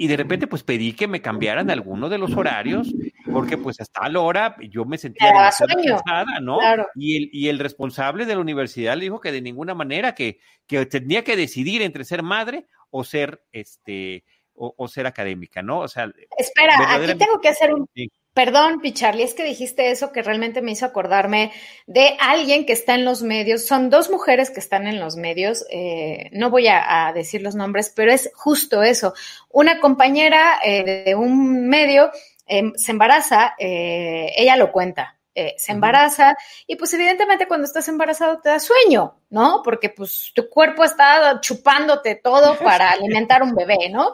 [0.00, 2.90] Y de repente, pues pedí que me cambiaran alguno de los horarios,
[3.30, 6.58] porque pues hasta la hora yo me sentía cansada, ¿no?
[6.94, 10.40] Y, el, y el responsable de la universidad le dijo que de ninguna manera, que,
[10.66, 15.80] que tenía que decidir entre ser madre o ser este o, ser académica, ¿no?
[15.80, 17.86] O sea, espera, aquí tengo que hacer un
[18.32, 21.50] Perdón, Picharli, es que dijiste eso que realmente me hizo acordarme
[21.86, 23.66] de alguien que está en los medios.
[23.66, 25.66] Son dos mujeres que están en los medios.
[25.70, 29.14] Eh, no voy a, decir los nombres, pero es justo eso.
[29.50, 32.10] Una compañera eh, de un medio
[32.46, 37.88] em, se embaraza, eh, ella lo cuenta, eh, se embaraza y pues evidentemente cuando estás
[37.88, 39.62] embarazado te da sueño, ¿no?
[39.64, 44.12] Porque pues tu cuerpo está chupándote todo para alimentar un bebé, ¿no?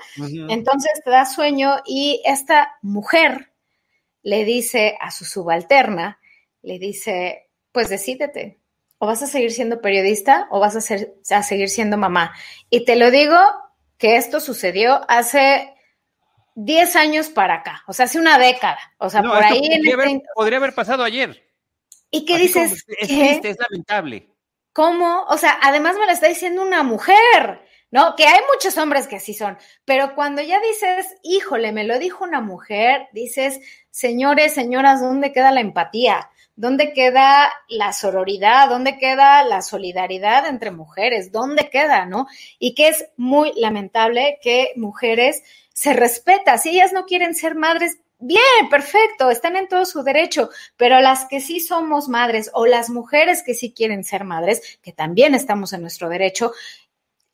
[0.48, 3.50] Entonces te da sueño y esta mujer
[4.26, 6.18] le dice a su subalterna,
[6.62, 8.58] le dice, pues decídete,
[8.98, 12.34] o vas a seguir siendo periodista o vas a, ser, a seguir siendo mamá.
[12.68, 13.38] Y te lo digo
[13.98, 15.72] que esto sucedió hace
[16.56, 18.80] 10 años para acá, o sea, hace una década.
[18.98, 19.60] O sea, por ahí.
[20.34, 21.48] Podría, haber, pasado ayer.
[22.10, 22.84] ¿Y qué dices?
[22.98, 24.28] es triste, es lamentable.
[24.72, 25.22] ¿Cómo?
[25.28, 27.62] O sea, además me lo está diciendo una mujer,
[27.96, 28.14] ¿no?
[28.14, 29.56] Que hay muchos hombres que así son,
[29.86, 33.58] pero cuando ya dices, híjole, me lo dijo una mujer, dices,
[33.90, 36.28] señores, señoras, ¿dónde queda la empatía?
[36.56, 38.68] ¿Dónde queda la sororidad?
[38.68, 41.32] ¿Dónde queda la solidaridad entre mujeres?
[41.32, 42.26] ¿Dónde queda, no?
[42.58, 46.58] Y que es muy lamentable que mujeres se respeta.
[46.58, 51.26] Si ellas no quieren ser madres, bien, perfecto, están en todo su derecho, pero las
[51.26, 55.72] que sí somos madres o las mujeres que sí quieren ser madres, que también estamos
[55.72, 56.52] en nuestro derecho,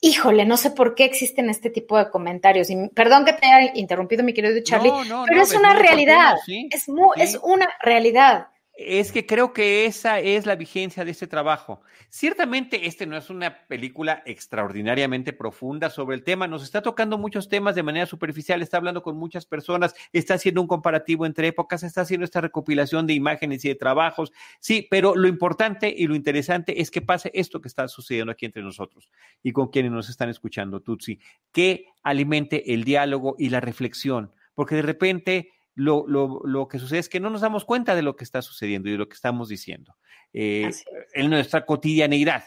[0.03, 2.69] híjole, no sé por qué existen este tipo de comentarios.
[2.69, 4.93] Y perdón que te haya interrumpido, mi querido Charlie,
[5.27, 6.35] pero es una realidad,
[6.71, 8.49] es, es una realidad.
[8.75, 11.83] Es que creo que esa es la vigencia de este trabajo.
[12.09, 17.51] Ciertamente este no es una película extraordinariamente profunda sobre el tema, nos está tocando muchos
[17.51, 21.83] temas de manera superficial, está hablando con muchas personas, está haciendo un comparativo entre épocas,
[21.83, 26.15] está haciendo esta recopilación de imágenes y de trabajos, sí, pero lo importante y lo
[26.15, 29.11] interesante es que pase esto que está sucediendo aquí entre nosotros
[29.43, 31.19] y con quienes nos están escuchando, Tutsi,
[31.53, 36.99] que alimente el diálogo y la reflexión, porque de repente lo, lo, lo, que sucede
[36.99, 39.15] es que no nos damos cuenta de lo que está sucediendo y de lo que
[39.15, 39.97] estamos diciendo
[40.33, 40.71] eh,
[41.15, 42.45] en nuestra cotidianeidad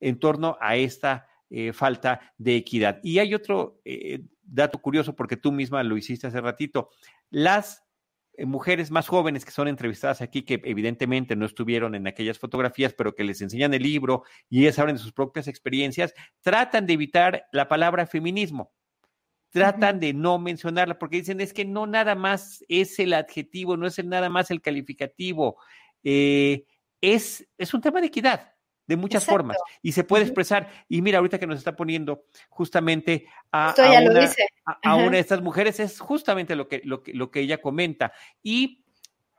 [0.00, 3.00] en torno a esta eh, falta de equidad.
[3.02, 6.90] Y hay otro eh, dato curioso, porque tú misma lo hiciste hace ratito.
[7.30, 7.82] Las
[8.38, 13.14] mujeres más jóvenes que son entrevistadas aquí, que evidentemente no estuvieron en aquellas fotografías, pero
[13.14, 17.46] que les enseñan el libro y ellas hablan de sus propias experiencias, tratan de evitar
[17.52, 18.72] la palabra feminismo
[19.54, 23.86] tratan de no mencionarla porque dicen es que no nada más es el adjetivo, no
[23.86, 25.58] es nada más el calificativo,
[26.02, 26.64] eh,
[27.00, 28.52] es, es un tema de equidad.
[28.86, 30.68] de muchas formas y se puede expresar.
[30.88, 33.72] Y mira, ahorita que nos está poniendo justamente a,
[34.82, 38.12] una, de estas mujeres, es justamente lo que, lo que, lo que ella comenta.
[38.42, 38.84] Y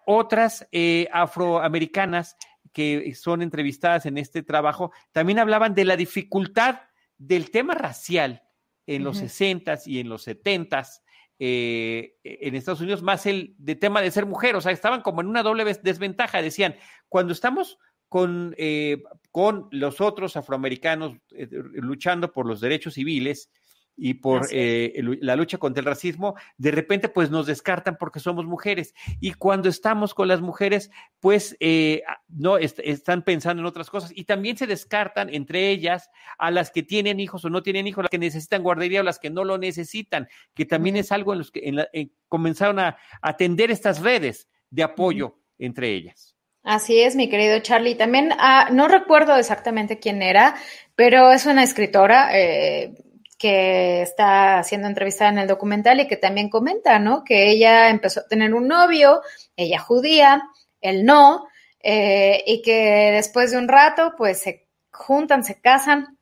[0.05, 2.37] otras eh, afroamericanas
[2.71, 6.79] que son entrevistadas en este trabajo también hablaban de la dificultad
[7.17, 8.44] del tema racial
[8.87, 11.03] en los sesentas y en los setentas
[11.37, 15.21] eh, en Estados Unidos, más el de tema de ser mujer, o sea, estaban como
[15.21, 16.75] en una doble desventaja, decían,
[17.09, 23.49] cuando estamos con, eh, con los otros afroamericanos eh, luchando por los derechos civiles,
[23.97, 28.45] y por eh, la lucha contra el racismo, de repente pues nos descartan porque somos
[28.45, 28.93] mujeres.
[29.19, 34.11] Y cuando estamos con las mujeres, pues eh, no están pensando en otras cosas.
[34.13, 38.03] Y también se descartan entre ellas a las que tienen hijos o no tienen hijos,
[38.03, 41.39] las que necesitan guardería o las que no lo necesitan, que también es algo en
[41.39, 46.35] los que comenzaron a atender estas redes de apoyo entre ellas.
[46.65, 47.93] Así es, mi querido Charlie.
[47.93, 50.55] También, ah, no recuerdo exactamente quién era,
[50.95, 52.95] pero es una escritora, eh,
[53.37, 57.23] que está siendo entrevistada en el documental y que también comenta, ¿no?
[57.23, 59.21] Que ella empezó a tener un novio,
[59.57, 60.43] ella judía,
[60.81, 61.47] él no,
[61.81, 66.17] eh, y que después de un rato, pues se juntan, se casan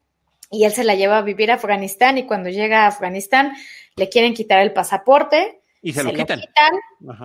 [0.50, 3.54] y él se la lleva a vivir a Afganistán y cuando llega a Afganistán
[3.96, 6.42] le quieren quitar el pasaporte y se, lo quitan.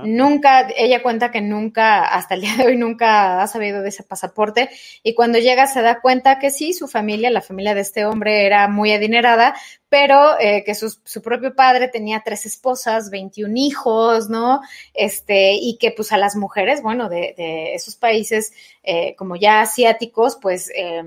[0.04, 4.02] Nunca, ella cuenta que nunca, hasta el día de hoy, nunca ha sabido de ese
[4.02, 4.68] pasaporte.
[5.04, 8.46] Y cuando llega se da cuenta que sí, su familia, la familia de este hombre
[8.46, 9.54] era muy adinerada,
[9.88, 14.60] pero eh, que su, su, propio padre tenía tres esposas, 21 hijos, ¿no?
[14.92, 19.60] Este, y que pues a las mujeres, bueno, de, de esos países eh, como ya
[19.60, 21.04] asiáticos, pues eh,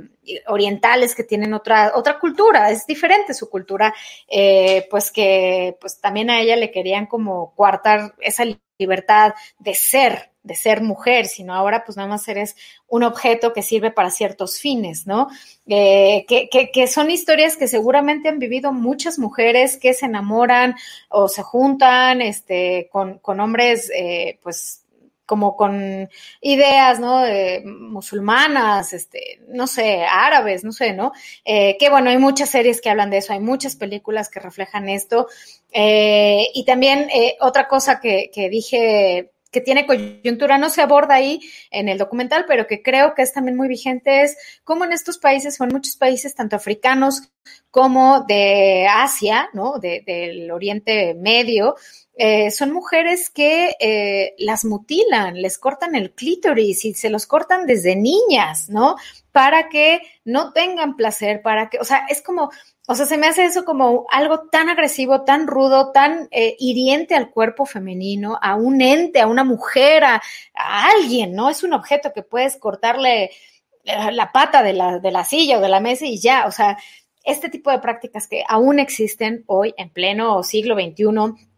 [0.47, 3.93] orientales que tienen otra, otra cultura, es diferente su cultura,
[4.89, 8.43] pues que pues también a ella le querían como coartar esa
[8.77, 12.55] libertad de ser, de ser mujer, sino ahora pues nada más eres
[12.87, 15.27] un objeto que sirve para ciertos fines, ¿no?
[15.67, 20.75] Eh, que, que, son historias que seguramente han vivido muchas mujeres que se enamoran
[21.09, 24.79] o se juntan este, con, con hombres eh, pues
[25.27, 26.09] como con
[26.41, 27.21] ideas, ¿no?
[27.63, 31.13] musulmanas, este, no sé, árabes, no sé, ¿no?
[31.45, 34.89] Eh, que bueno, hay muchas series que hablan de eso, hay muchas películas que reflejan
[34.89, 35.27] esto.
[35.73, 37.07] Y también
[37.39, 42.67] otra cosa que dije que tiene coyuntura, no se aborda ahí en el documental, pero
[42.67, 45.97] que creo que es también muy vigente, es cómo en estos países, o en muchos
[45.97, 47.29] países, tanto africanos
[47.69, 49.79] como de Asia, ¿no?
[49.79, 51.75] De, del Oriente Medio,
[52.15, 57.65] eh, son mujeres que eh, las mutilan, les cortan el clítoris y se los cortan
[57.65, 58.95] desde niñas, ¿no?
[59.31, 62.51] Para que no tengan placer, para que, o sea, es como,
[62.87, 67.15] o sea, se me hace eso como algo tan agresivo, tan rudo, tan eh, hiriente
[67.15, 70.21] al cuerpo femenino, a un ente, a una mujer, a,
[70.55, 71.49] a alguien, ¿no?
[71.49, 73.31] Es un objeto que puedes cortarle
[73.83, 76.77] la pata de la, de la silla o de la mesa y ya, o sea,
[77.23, 81.50] este tipo de prácticas que aún existen hoy en pleno siglo XXI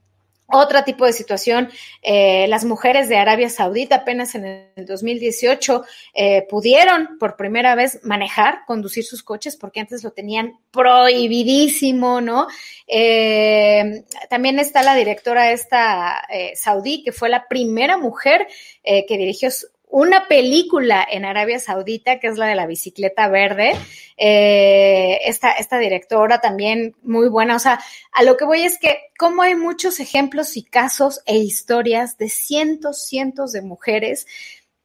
[0.47, 1.69] otro tipo de situación,
[2.01, 7.99] eh, las mujeres de Arabia Saudita apenas en el 2018 eh, pudieron por primera vez
[8.03, 12.47] manejar, conducir sus coches, porque antes lo tenían prohibidísimo, ¿no?
[12.87, 16.21] Eh, también está la directora esta
[16.55, 18.47] saudí, que fue la primera mujer
[18.83, 19.49] que dirigió
[19.93, 23.73] una película en Arabia Saudita, que es la de la bicicleta verde.
[24.17, 27.55] Eh, esta, esta directora también muy buena.
[27.55, 27.79] O sea,
[28.11, 32.29] a lo que voy es que como hay muchos ejemplos y casos e historias de
[32.29, 34.25] cientos, cientos de mujeres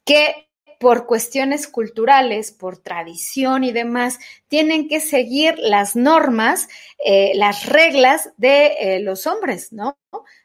[0.04, 6.68] que por cuestiones culturales, por tradición y demás, tienen que seguir las normas,
[7.02, 9.96] eh, las reglas de eh, los hombres, ¿no?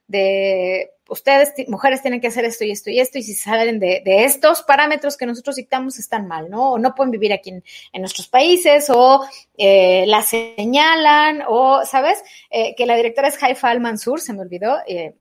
[0.07, 4.01] De ustedes, mujeres, tienen que hacer esto y esto y esto, y si salen de,
[4.05, 6.71] estos parámetros que nosotros dictamos, están mal, ¿no?
[6.73, 9.25] O no pueden vivir aquí en, nuestros países, o
[9.57, 12.23] eh, la señalan, o, ¿sabes?
[12.49, 14.77] Eh, que la directora es Haifa Al-Mansur, se me olvidó.
[14.87, 15.13] Eh,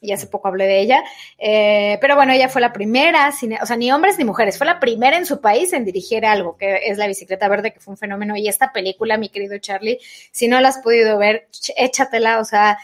[0.00, 1.02] y hace poco hablé de ella,
[1.38, 4.78] eh, pero bueno, ella fue la primera, o sea, ni hombres ni mujeres, fue la
[4.78, 7.98] primera en su país en dirigir algo, que es La Bicicleta Verde, que fue un
[7.98, 9.98] fenómeno, y esta película, mi querido Charlie,
[10.32, 12.78] si no la has podido ver, échatela, o sea,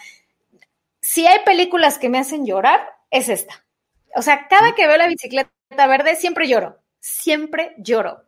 [1.13, 3.67] si hay películas que me hacen llorar, es esta.
[4.15, 5.51] O sea, cada que veo la bicicleta
[5.87, 6.79] verde, siempre lloro.
[7.01, 8.23] Siempre lloro.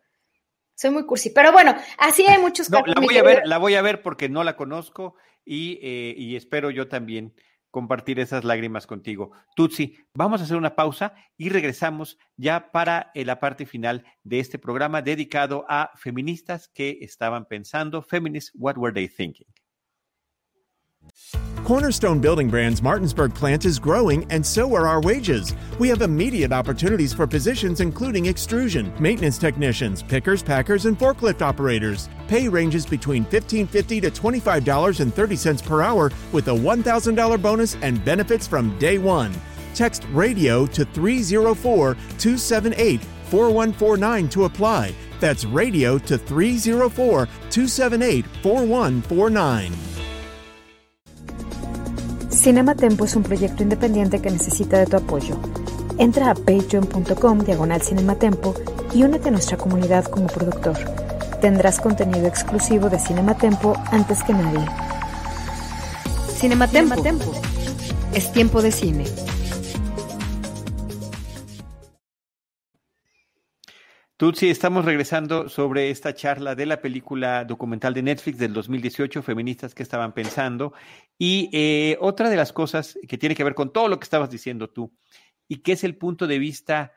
[0.75, 1.31] Soy muy cursi.
[1.31, 4.29] Pero bueno, así hay muchos no, La voy a ver, la voy a ver porque
[4.29, 5.15] no la conozco
[5.47, 7.35] y, eh, y espero yo también
[7.71, 9.33] compartir esas lágrimas contigo.
[9.57, 14.41] Tutsi, vamos a hacer una pausa y regresamos ya para eh, la parte final de
[14.41, 19.47] este programa dedicado a feministas que estaban pensando, feminists, what were they thinking?
[21.65, 25.55] Cornerstone Building Brand's Martinsburg plant is growing, and so are our wages.
[25.79, 32.11] We have immediate opportunities for positions including extrusion, maintenance technicians, pickers, packers, and forklift operators.
[32.29, 38.79] Pay ranges between $15.50 to $25.30 per hour with a $1,000 bonus and benefits from
[38.79, 39.33] day one.
[39.75, 44.95] Text radio to 304 278 4149 to apply.
[45.19, 49.94] That's radio to 304 278 4149.
[52.35, 55.37] Cinema Tempo es un proyecto independiente que necesita de tu apoyo.
[55.99, 58.55] Entra a patreon.com diagonal cinematempo
[58.93, 60.77] y únete a nuestra comunidad como productor.
[61.41, 64.67] Tendrás contenido exclusivo de Cinematempo antes que nadie.
[66.37, 67.03] Cinematempo.
[67.03, 67.33] Tempo.
[68.13, 69.05] Es tiempo de cine.
[74.17, 79.75] Tutsi, estamos regresando sobre esta charla de la película documental de Netflix del 2018, Feministas
[79.75, 80.73] que estaban pensando.
[81.19, 84.31] Y eh, otra de las cosas que tiene que ver con todo lo que estabas
[84.31, 84.93] diciendo tú,
[85.49, 86.93] y que es el punto de vista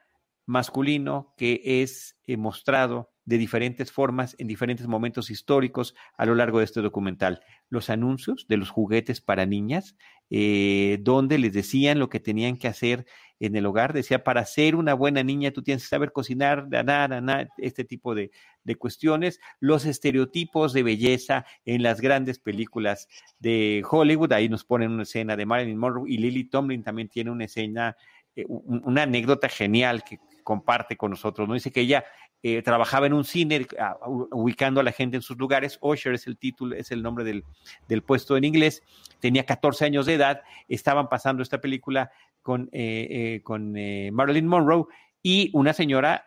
[0.45, 6.59] masculino que es eh, mostrado de diferentes formas en diferentes momentos históricos a lo largo
[6.59, 7.41] de este documental.
[7.67, 9.97] Los anuncios de los juguetes para niñas,
[10.29, 13.07] eh, donde les decían lo que tenían que hacer
[13.39, 13.93] en el hogar.
[13.93, 18.15] Decía, para ser una buena niña tú tienes que saber cocinar, nada, nada, este tipo
[18.15, 18.31] de,
[18.63, 19.39] de cuestiones.
[19.59, 23.07] Los estereotipos de belleza en las grandes películas
[23.39, 24.33] de Hollywood.
[24.33, 27.95] Ahí nos ponen una escena de Marilyn Monroe y Lily Tomlin también tiene una escena,
[28.35, 31.47] eh, una anécdota genial que comparte con nosotros.
[31.47, 31.53] ¿no?
[31.53, 32.05] Dice que ella
[32.43, 33.97] eh, trabajaba en un cine, ah,
[34.31, 35.79] ubicando a la gente en sus lugares.
[35.81, 37.43] Usher es el título, es el nombre del,
[37.87, 38.83] del, puesto en inglés.
[39.19, 42.11] Tenía 14 años de edad, estaban pasando esta película
[42.47, 43.73] con, eh, eh, con
[44.13, 44.85] Marilyn Monroe
[45.21, 46.23] y una señora,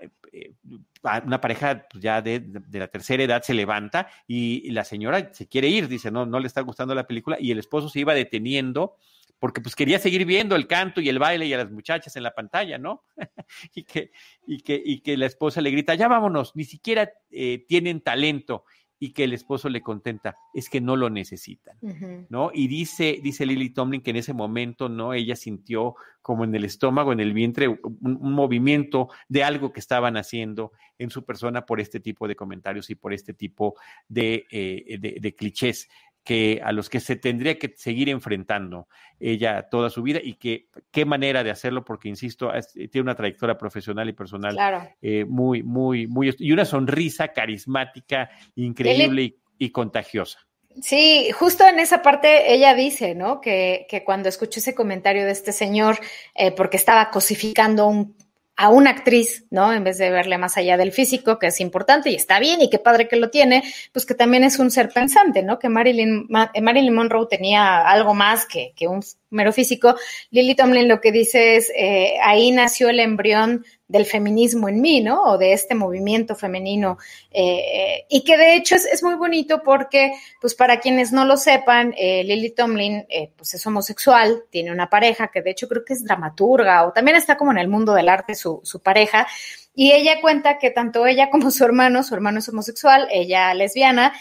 [1.24, 5.68] una pareja ya de, de, la tercera edad se levanta y la señora se quiere
[5.68, 8.96] ir, dice, no, no le está gustando la película y el esposo se iba deteniendo
[9.38, 12.22] porque pues quería seguir viendo el canto y el baile y a las muchachas en
[12.22, 13.04] la pantalla, ¿no?
[13.74, 14.12] y, que,
[14.46, 18.66] y, que, y que la esposa le grita, ya vámonos, ni siquiera eh, tienen talento.
[19.02, 22.26] Y que el esposo le contenta, es que no lo necesitan, uh -huh.
[22.28, 22.50] ¿no?
[22.54, 25.14] Y dice, dice Lily Tomlin que en ese momento, ¿no?
[25.14, 29.80] Ella sintió como en el estómago, en el vientre, un, un movimiento de algo que
[29.80, 33.74] estaban haciendo en su persona por este tipo de comentarios y por este tipo
[34.06, 35.88] de, eh, de, de clichés
[36.24, 40.68] que a los que se tendría que seguir enfrentando ella toda su vida y que
[40.90, 44.88] qué manera de hacerlo porque insisto es, tiene una trayectoria profesional y personal claro.
[45.00, 50.38] eh, muy muy muy y una sonrisa carismática increíble y, y, contagiosa
[50.80, 53.40] Sí, justo en esa parte ella dice, ¿no?
[53.40, 55.98] Que, que cuando escuchó ese comentario de este señor,
[56.34, 58.16] eh, porque estaba cosificando un
[58.60, 59.72] a una actriz, ¿no?
[59.72, 62.68] En vez de verle más allá del físico, que es importante y está bien y
[62.68, 65.58] qué padre que lo tiene, pues que también es un ser pensante, ¿no?
[65.58, 69.96] Que Marilyn, Marilyn Monroe tenía algo más que, que un mero físico.
[70.30, 75.00] Lily Tomlin lo que dice es, eh, ahí nació el embrión del feminismo en mí,
[75.00, 75.20] ¿no?
[75.24, 76.96] O de este movimiento femenino.
[77.32, 81.36] Eh, y que de hecho es, es, muy bonito porque, pues para quienes no lo
[81.36, 85.84] sepan, eh, Lily Tomlin, eh, pues es homosexual, tiene una pareja que de hecho creo
[85.84, 89.26] que es dramaturga o también está como en el mundo del arte su, su pareja.
[89.74, 94.12] Y ella cuenta que tanto ella como su hermano, su hermano es homosexual, ella lesbiana,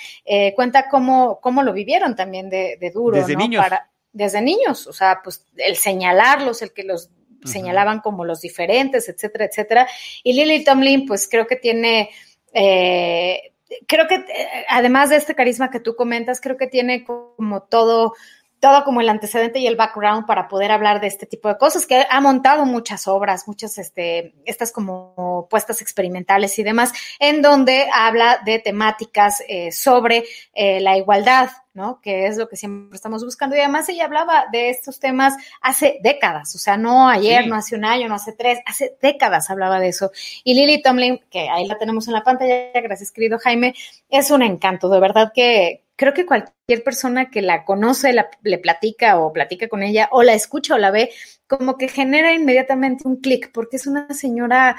[0.55, 3.39] cuenta cómo, cómo lo vivieron también de, de duro, Desde ¿no?
[3.39, 3.63] niños.
[3.63, 3.89] Para,
[4.19, 7.09] desde niños, o sea, pues el señalarlos, el que los
[7.43, 9.87] señalaban como los diferentes, etcétera, etcétera.
[10.23, 12.09] Y Lily Tomlin, pues creo que tiene,
[12.53, 13.53] eh,
[13.87, 18.13] creo que eh, además de este carisma que tú comentas, creo que tiene como todo,
[18.59, 21.85] todo como el antecedente y el background para poder hablar de este tipo de cosas,
[21.85, 27.87] que ha montado muchas obras, muchas, este, estas como puestas experimentales y demás, en donde
[27.93, 32.01] habla de temáticas eh, sobre eh, la igualdad, ¿no?
[32.01, 33.55] Que es lo que siempre estamos buscando.
[33.55, 37.49] Y además ella hablaba de estos temas hace décadas, o sea, no ayer, sí.
[37.49, 40.11] no hace un año, no hace tres, hace décadas hablaba de eso.
[40.43, 43.73] Y Lily Tomlin, que ahí la tenemos en la pantalla, gracias querido Jaime,
[44.09, 48.57] es un encanto, de verdad que creo que cualquier persona que la conoce, la, le
[48.57, 51.11] platica o platica con ella o la escucha o la ve,
[51.45, 54.77] como que genera inmediatamente un clic, porque es una señora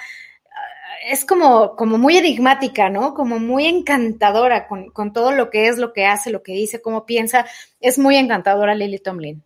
[1.07, 3.15] es como, como muy enigmática, ¿no?
[3.15, 6.83] Como muy encantadora con, con, todo lo que es, lo que hace, lo que dice,
[6.83, 7.47] cómo piensa.
[7.81, 9.43] Es muy encantadora Lily Tomlin.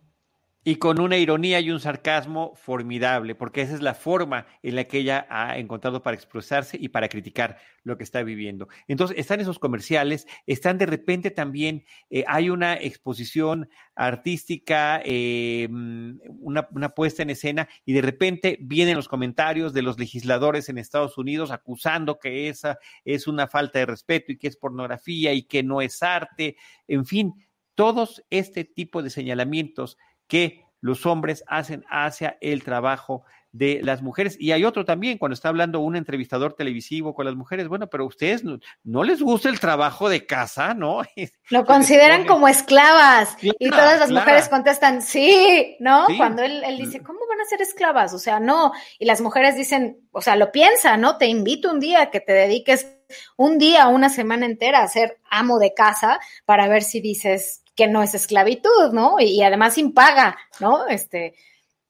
[0.67, 4.85] Y con una ironía y un sarcasmo formidable, porque esa es la forma en la
[4.85, 8.67] que ella ha encontrado para expresarse y para criticar lo que está viviendo.
[8.87, 16.67] Entonces, están esos comerciales, están de repente también, eh, hay una exposición artística, eh, una,
[16.71, 21.19] una, puesta en escena, y de repente vienen los comentarios de los legisladores en Estados
[21.19, 25.61] Unidos acusando que esa es una falta de respeto y que es pornografía y que
[25.61, 26.57] no es arte,
[26.87, 27.35] en fin
[27.75, 29.97] todos este tipo de señalamientos
[30.27, 33.23] que los hombres hacen hacia el trabajo
[33.55, 34.35] de las mujeres.
[34.37, 38.05] Y hay otro también, cuando está hablando un entrevistador televisivo con las mujeres, bueno, pero
[38.05, 41.01] ustedes no, les gusta el trabajo de casa, ¿no?
[41.49, 46.05] Lo consideran como esclavas y todas las mujeres contestan, sí, ¿no?
[46.17, 48.13] Cuando él, él, dice, ¿cómo van a ser esclavas?
[48.13, 48.73] O sea, no.
[48.99, 51.17] Y las mujeres dicen, o sea, lo piensa, ¿no?
[51.17, 52.91] Te invito un día a que te dediques
[53.37, 57.87] un día, una semana entera a ser amo de casa para ver si dices que
[57.87, 59.19] no es esclavitud, ¿no?
[59.19, 60.87] Y, y además sin paga, ¿no?
[60.87, 61.35] Este,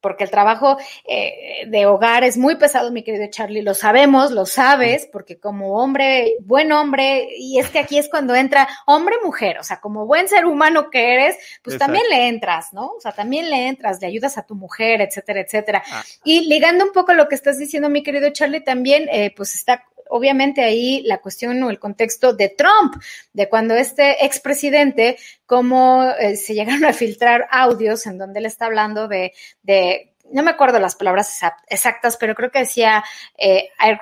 [0.05, 0.77] porque el trabajo
[1.07, 5.81] eh, de hogar es muy pesado, mi querido Charlie, lo sabemos, lo sabes, porque como
[5.81, 10.27] hombre, buen hombre, y es que aquí es cuando entra hombre-mujer, o sea, como buen
[10.27, 12.91] ser humano que eres, pues también le entras, ¿no?
[12.91, 15.83] O sea, también le entras, le ayudas a tu mujer, etcétera, etcétera.
[15.91, 16.03] Ah.
[16.23, 19.85] Y ligando un poco lo que estás diciendo, mi querido Charlie, también, eh, pues está
[20.09, 23.01] obviamente ahí la cuestión o el contexto de Trump,
[23.33, 28.65] de cuando este expresidente, como eh, se llegaron a filtrar audios en donde él está
[28.65, 29.33] hablando de,
[29.63, 33.03] de no me acuerdo las palabras exactas, pero creo que decía
[33.37, 33.97] eh, I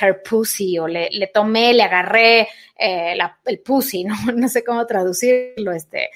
[0.00, 2.48] her pussy o le, le tomé, le agarré
[2.78, 4.14] eh, el pussy, ¿no?
[4.34, 6.10] no sé cómo traducirlo, este,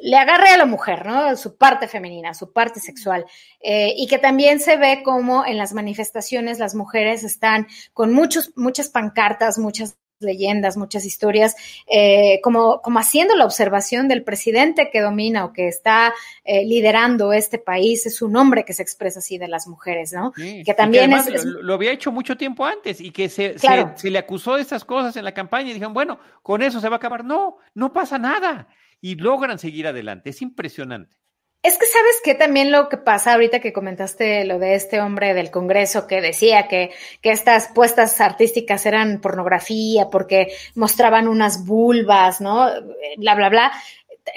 [0.00, 1.36] le agarré a la mujer, ¿no?
[1.36, 3.24] Su parte femenina, su parte sexual.
[3.60, 8.52] Eh, y que también se ve como en las manifestaciones las mujeres están con muchos,
[8.56, 11.54] muchas pancartas, muchas leyendas, muchas historias,
[11.86, 17.34] eh, como, como haciendo la observación del presidente que domina o que está eh, liderando
[17.34, 20.32] este país, es un hombre que se expresa así de las mujeres, ¿no?
[20.32, 24.56] que también es, lo, había hecho mucho tiempo antes y que se, se, le acusó
[24.56, 27.22] de estas cosas en la campaña y dijeron, bueno, con eso se va a acabar.
[27.22, 28.68] No, no pasa nada
[29.00, 30.30] y logran seguir adelante.
[30.30, 31.16] Es impresionante.
[31.62, 35.34] Es que sabes que también lo que pasa ahorita que comentaste lo de este hombre
[35.34, 42.40] del Congreso que decía que, que estas puestas artísticas eran pornografía porque mostraban unas vulvas,
[42.40, 42.68] ¿no?
[43.16, 43.72] Bla, bla, bla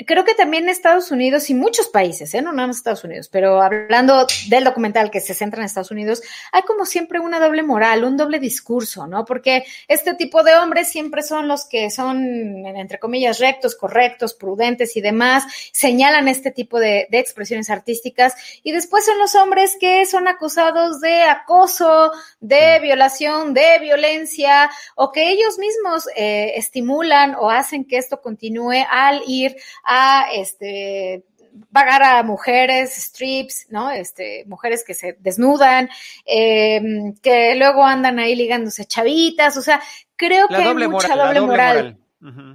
[0.06, 2.42] creo que también Estados Unidos y muchos países, ¿eh?
[2.42, 6.22] no nada más Estados Unidos, pero hablando del documental que se centra en Estados Unidos,
[6.52, 9.26] hay como siempre una doble moral, un doble discurso, ¿no?
[9.26, 14.96] Porque este tipo de hombres siempre son los que son, entre comillas, rectos, correctos, prudentes
[14.96, 18.34] y demás, señalan este tipo de, de expresiones artísticas
[18.64, 25.12] y después son los hombres que son acusados de acoso, de violación, de violencia o
[25.12, 31.24] que ellos mismos eh, estimulan o hacen que esto continúe al ir a este
[31.72, 33.90] pagar a mujeres, strips, ¿no?
[33.92, 35.90] Este, mujeres que se desnudan,
[36.26, 39.82] em, que luego andan ahí ligándose chavitas, o sea,
[40.16, 41.98] creo que hay mucha doble, moral.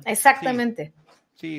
[0.05, 0.93] Exactamente.
[0.95, 1.04] Sí,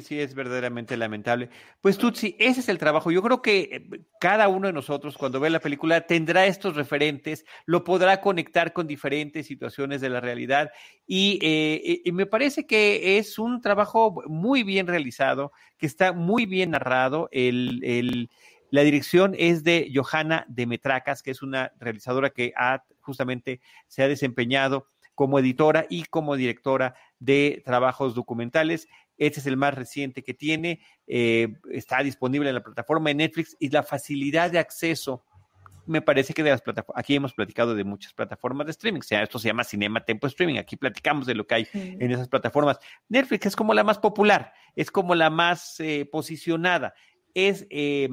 [0.01, 1.49] sí, es verdaderamente lamentable.
[1.81, 3.11] Pues Tutsi, ese es el trabajo.
[3.11, 7.45] Yo creo que eh, cada uno de nosotros cuando ve la película tendrá estos referentes,
[7.65, 10.71] lo podrá conectar con diferentes situaciones de la realidad
[11.05, 16.45] y, eh, y me parece que es un trabajo muy bien realizado, que está muy
[16.45, 17.29] bien narrado.
[17.31, 18.29] El, el,
[18.71, 24.03] la dirección es de Johanna de Metracas, que es una realizadora que ha justamente se
[24.03, 28.87] ha desempeñado como editora y como directora de trabajos documentales.
[29.17, 33.55] Este es el más reciente que tiene, eh, está disponible en la plataforma de Netflix
[33.59, 35.23] y la facilidad de acceso.
[35.85, 39.03] Me parece que de las plataformas, aquí hemos platicado de muchas plataformas de streaming, o
[39.03, 42.27] sea, esto se llama Cinema Tempo Streaming, aquí platicamos de lo que hay en esas
[42.27, 42.79] plataformas.
[43.07, 46.95] Netflix es como la más popular, es como la más eh, posicionada,
[47.35, 48.09] es eh,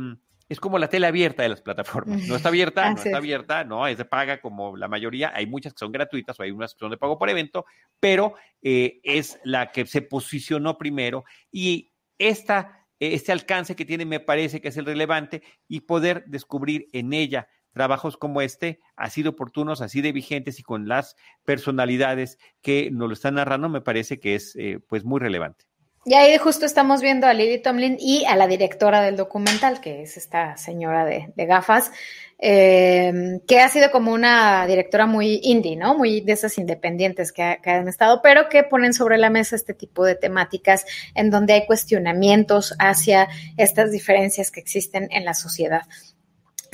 [0.53, 2.27] es como la tela abierta de las plataformas.
[2.29, 5.33] No está abierta, no está abierta, no, es de paga como la mayoría.
[5.35, 7.65] Hay muchas que son gratuitas o hay unas que son de pago por evento,
[7.99, 14.21] pero eh, es la que se posicionó primero y esta, este alcance que tiene me
[14.21, 19.31] parece que es el relevante y poder descubrir en ella trabajos como este, así de
[19.31, 24.21] oportunos, así de vigentes y con las personalidades que nos lo están narrando, me parece
[24.21, 25.65] que es eh, pues muy relevante.
[26.05, 30.03] Y ahí justo estamos viendo a Lily Tomlin y a la directora del documental, que
[30.03, 31.93] es esta señora de, gafas,
[32.41, 35.97] eh, que ha sido como una directora muy indie, ¿no?
[35.97, 39.75] Muy de esas independientes que, que, han estado, pero que ponen sobre la mesa este
[39.75, 40.85] tipo de temáticas
[41.15, 45.83] en donde hay cuestionamientos hacia estas diferencias que existen en la sociedad.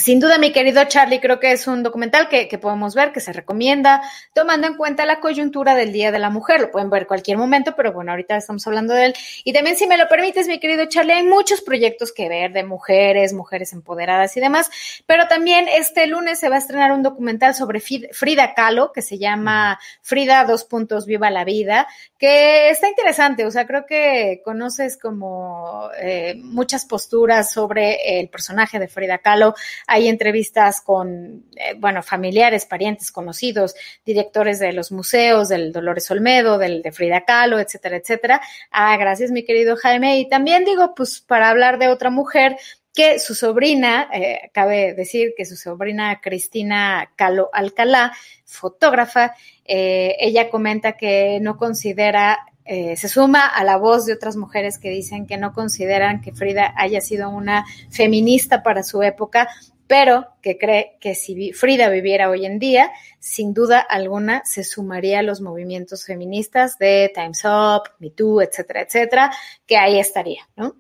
[0.01, 3.33] Sin duda, mi querido Charlie, creo que es un documental que, podemos ver, que se
[3.33, 4.01] recomienda,
[4.33, 6.61] tomando en cuenta la coyuntura del Día de la Mujer.
[6.61, 9.15] Lo pueden ver cualquier momento, pero bueno, ahorita estamos hablando de él.
[9.43, 12.63] Y también, si me lo permites, mi querido Charlie, hay muchos proyectos que ver de
[12.63, 14.71] mujeres, mujeres empoderadas y demás.
[15.05, 19.19] Pero también este lunes se va a estrenar un documental sobre Frida Kahlo, que se
[19.19, 21.89] llama Frida, dos puntos, viva la vida,
[22.19, 23.45] que está interesante.
[23.45, 29.57] O sea, creo que conoces como eh, muchas posturas sobre el personaje de Frida Kahlo
[29.89, 33.75] hay entrevistas con, eh, bueno, familiares, parientes, conocidos,
[34.05, 38.41] directores de los museos, del Dolores Olmedo, del de Frida Kahlo, etcétera, etcétera.
[38.71, 40.21] Ah, gracias, mi querido Jaime.
[40.21, 42.57] Y también digo, pues, para hablar de otra mujer,
[42.95, 48.13] que su sobrina, eh, cabe decir que su sobrina Cristina Calo Alcalá,
[48.45, 52.39] fotógrafa, eh, ella comenta que no considera,
[52.69, 56.33] eh, se suma a la voz de otras mujeres que dicen que no consideran que
[56.33, 59.49] Frida haya sido una feminista para su época,
[59.87, 65.21] pero que cree que si Frida viviera hoy en día, sin duda alguna se sumaría
[65.21, 69.33] a los movimientos feministas de Time's Up, Me Too, etcétera, etcétera,
[69.67, 70.77] que ahí estaría, ¿no?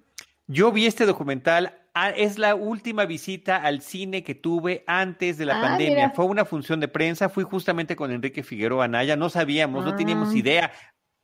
[0.46, 5.46] Yo vi este documental Ah, es la última visita al cine que tuve antes de
[5.46, 5.94] la Ah, pandemia.
[5.96, 6.10] mira.
[6.10, 10.28] Fue una función de prensa, fui justamente con Enrique Figueroa Anaya, no sabíamos, no teníamos
[10.32, 10.36] Ah.
[10.36, 10.72] idea.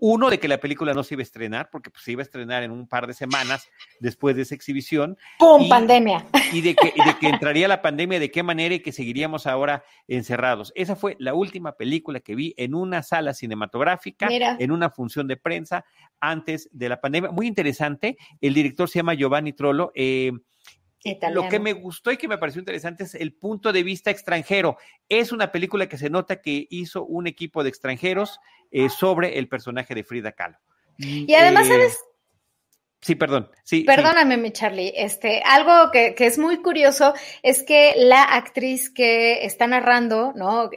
[0.06, 2.24] Uno, de que la película no se iba a estrenar, porque pues, se iba a
[2.24, 5.62] estrenar en un par de semanas después de esa exhibición, ¡Pum!
[5.62, 6.26] Y- Pandemia.
[6.52, 9.46] y de que, y de que entraría la pandemia, de qué manera y que seguiríamos
[9.46, 10.72] ahora encerrados.
[10.76, 14.56] Esa fue la última película que vi en una sala cinematográfica, Mira.
[14.60, 15.86] en una función de prensa
[16.20, 17.30] antes de la pandemia.
[17.30, 18.18] Muy interesante.
[18.42, 19.90] El director se llama Giovanni Trollo.
[19.94, 20.32] eh,
[21.04, 21.42] Italiano.
[21.42, 24.76] lo que me gustó y que me pareció interesante es el punto de vista extranjero.
[25.08, 28.40] Es una película que se nota que hizo un equipo de extranjeros
[28.70, 30.58] eh, sobre el personaje de Frida Kahlo.
[30.98, 32.00] Y además, Eh, ¿sabes?
[33.04, 33.50] Sí, perdón.
[33.64, 33.84] Sí, sí.
[33.84, 34.92] Perdóname, mi Charlie.
[34.96, 40.70] Este, algo que, que es muy curioso es que la actriz que está narrando, ¿no?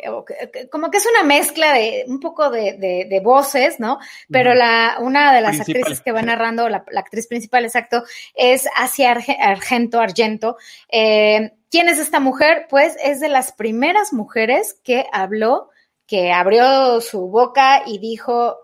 [0.70, 4.00] Como que es una mezcla de un poco de, de- de voces, ¿no?
[4.30, 5.82] Pero la, una de las Principal.
[5.84, 8.04] actrices que va narrando, la, la actriz principal, exacto,
[8.36, 10.58] es Asia Arge- Argento, Argento.
[10.90, 12.68] Eh, ¿Quién es esta mujer?
[12.70, 15.70] Pues es de las primeras mujeres que habló,
[16.06, 18.58] que abrió su boca y dijo,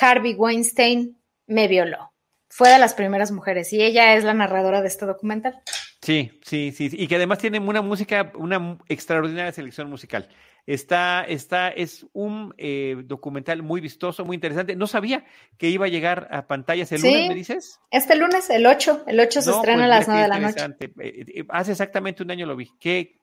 [0.00, 2.12] Harvey Weinstein me violó.
[2.56, 5.60] Fue de las primeras mujeres y ella es la narradora de este documental.
[6.00, 10.26] Sí, sí, sí, y que además tiene una música, una extraordinaria selección musical.
[10.66, 14.74] Está, está, es un eh, documental muy vistoso, muy interesante.
[14.74, 15.24] No sabía
[15.58, 17.08] que iba a llegar a pantallas el Sí.
[17.08, 17.78] lunes, ¿me dices?
[17.90, 20.22] Este lunes, el 8, el 8 se No, estrena pues a las mira 9 qué
[20.22, 20.64] de la noche.
[20.64, 21.18] interesante.
[21.20, 22.70] Eh, eh, hace exactamente un año lo vi.
[22.80, 23.18] Qué,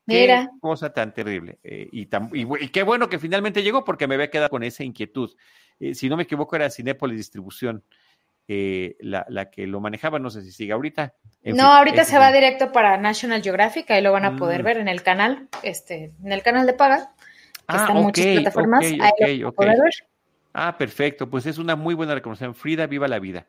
[0.61, 1.57] cosa tan terrible.
[1.63, 4.49] Eh, y, tan- y bu- y qué bueno que finalmente llegó porque me había quedado
[4.49, 5.35] con esa inquietud.
[5.79, 7.83] Eh, si no me equivoco, era Cinépolis Distribución
[8.47, 10.19] eh, la, la que lo manejaba.
[10.19, 11.13] No sé si sigue ahorita.
[11.43, 14.61] En no, fin, ahorita se va directo para National Geographic, ahí lo van a poder
[14.61, 14.65] Mm.
[14.65, 18.25] ver en el canal, este, en el canal de paga, que Ah, está en muchas
[18.25, 19.55] plataformas, ahí lo ok, van a ok.
[19.55, 19.93] poder ver.
[20.53, 21.29] Ah, perfecto.
[21.29, 22.53] Pues es una muy buena recomendación.
[22.55, 23.45] Frida, viva la vida.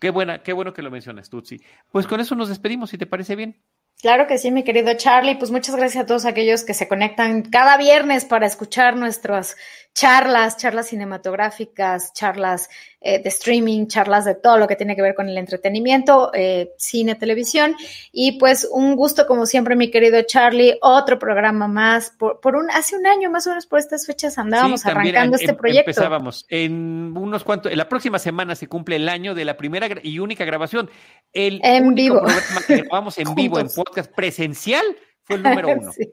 [0.00, 1.60] Qué buena, qué bueno que lo mencionas, Tutsi.
[1.92, 3.56] Pues con eso nos despedimos, si te parece bien.
[4.00, 5.34] Claro que sí, mi querido Charlie.
[5.36, 9.56] Pues muchas gracias a todos aquellos que se conectan cada viernes para escuchar nuestras
[9.92, 12.68] charlas, charlas cinematográficas, charlas
[13.00, 16.70] eh, de streaming, charlas de todo lo que tiene que ver con el entretenimiento, eh,
[16.78, 17.74] cine, televisión.
[18.12, 22.10] Y pues un gusto, como siempre, mi querido Charlie, otro programa más.
[22.10, 25.36] Por, por un, hace un año más o menos por estas fechas andábamos Sí, arrancando
[25.36, 25.90] em- este em- proyecto.
[25.90, 26.46] Empezábamos.
[26.48, 30.20] En unos cuantos, en la próxima semana se cumple el año de la primera y
[30.20, 30.88] única grabación.
[31.32, 32.20] El En único vivo.
[32.24, 33.68] programa que grabamos en vivo, en.
[33.88, 34.84] Podcast presencial,
[35.24, 35.92] fue el número uno.
[35.92, 36.08] Sí.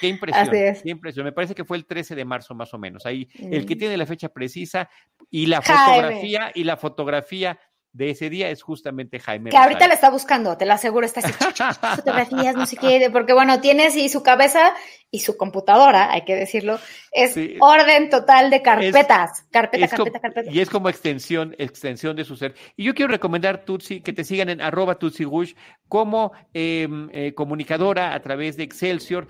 [0.00, 1.24] Qué impresión, qué impresión.
[1.24, 3.04] Me parece que fue el 13 de marzo más o menos.
[3.06, 3.78] Ahí, el que Mm.
[3.78, 4.88] tiene la fecha precisa
[5.30, 5.84] y la Jaime.
[6.02, 7.58] fotografía y la fotografía
[7.96, 9.50] de ese día es justamente Jaime.
[9.50, 13.32] Que ahorita le está buscando, te lo aseguro, está así, fotografías, no sé qué, porque
[13.32, 14.74] bueno, tiene así su cabeza
[15.10, 16.78] y su computadora, hay que decirlo,
[17.10, 17.56] es Sí.
[17.60, 20.50] orden total de carpetas, carpeta, Es como- carpeta, carpeta.
[20.50, 22.54] Y es como extensión, extensión de su ser.
[22.76, 25.54] Y yo quiero recomendar, Tutsi, que te sigan en arroba Gush
[25.88, 29.26] como eh, eh, comunicadora a través de Excelsior.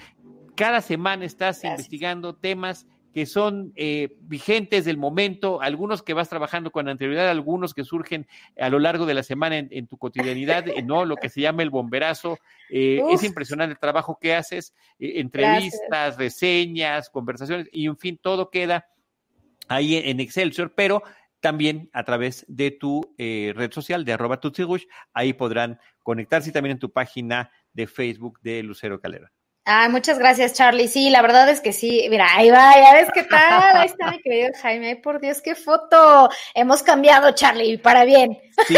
[0.56, 1.72] Cada semana estás Gracias.
[1.72, 2.86] investigando temas
[3.16, 8.26] que son eh, vigentes del momento, algunos que vas trabajando con anterioridad, algunos que surgen
[8.60, 11.06] a lo largo de la semana en, en tu cotidianidad, eh, ¿no?
[11.06, 12.36] Lo que se llama el bomberazo.
[12.68, 18.50] Eh, es impresionante el trabajo que haces, eh, entrevistas, reseñas, conversaciones, y en fin, todo
[18.50, 18.86] queda
[19.66, 21.02] ahí en, en Excelsior, pero
[21.40, 26.52] también a través de tu eh, red social de arroba tutsigush, ahí podrán conectarse y
[26.52, 29.32] también en tu página de Facebook de Lucero Calera.
[29.68, 30.86] Ay, muchas gracias, Charlie.
[30.86, 32.06] Sí, la verdad es que sí.
[32.08, 33.76] Mira, ahí va, ya ves qué tal.
[33.76, 34.86] Ahí está mi querido Jaime.
[34.90, 36.30] Ay, por Dios, qué foto.
[36.54, 38.38] Hemos cambiado, Charlie, para bien.
[38.68, 38.76] Sí,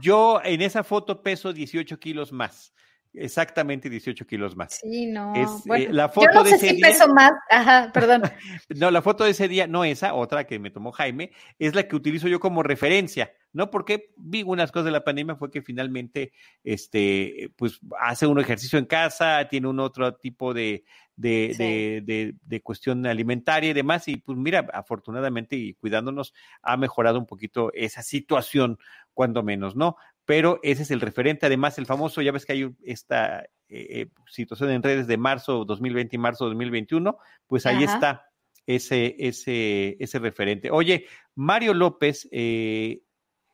[0.00, 2.72] yo en esa foto peso 18 kilos más,
[3.14, 4.80] exactamente 18 kilos más.
[4.82, 5.34] Sí, no.
[5.34, 7.32] Es, eh, bueno, la yo foto no de sé ese si día- peso más.
[7.50, 8.22] Ajá, perdón.
[8.76, 11.86] No, la foto de ese día, no esa, otra que me tomó Jaime, es la
[11.88, 13.70] que utilizo yo como referencia, ¿no?
[13.70, 18.78] Porque vi unas cosas de la pandemia, fue que finalmente, este, pues hace un ejercicio
[18.78, 20.84] en casa, tiene un otro tipo de,
[21.16, 21.62] de, Sí.
[21.62, 27.18] de, de, de cuestión alimentaria y demás, y pues mira, afortunadamente y cuidándonos, ha mejorado
[27.18, 28.78] un poquito esa situación,
[29.12, 29.96] cuando menos, ¿no?
[30.24, 34.70] Pero ese es el referente, además el famoso, ya ves que hay esta eh, situación
[34.70, 37.94] en redes de marzo 2020 y marzo 2021, pues ahí Ajá.
[37.94, 38.30] está
[38.66, 40.70] ese, ese, ese referente.
[40.70, 43.02] Oye, Mario López eh,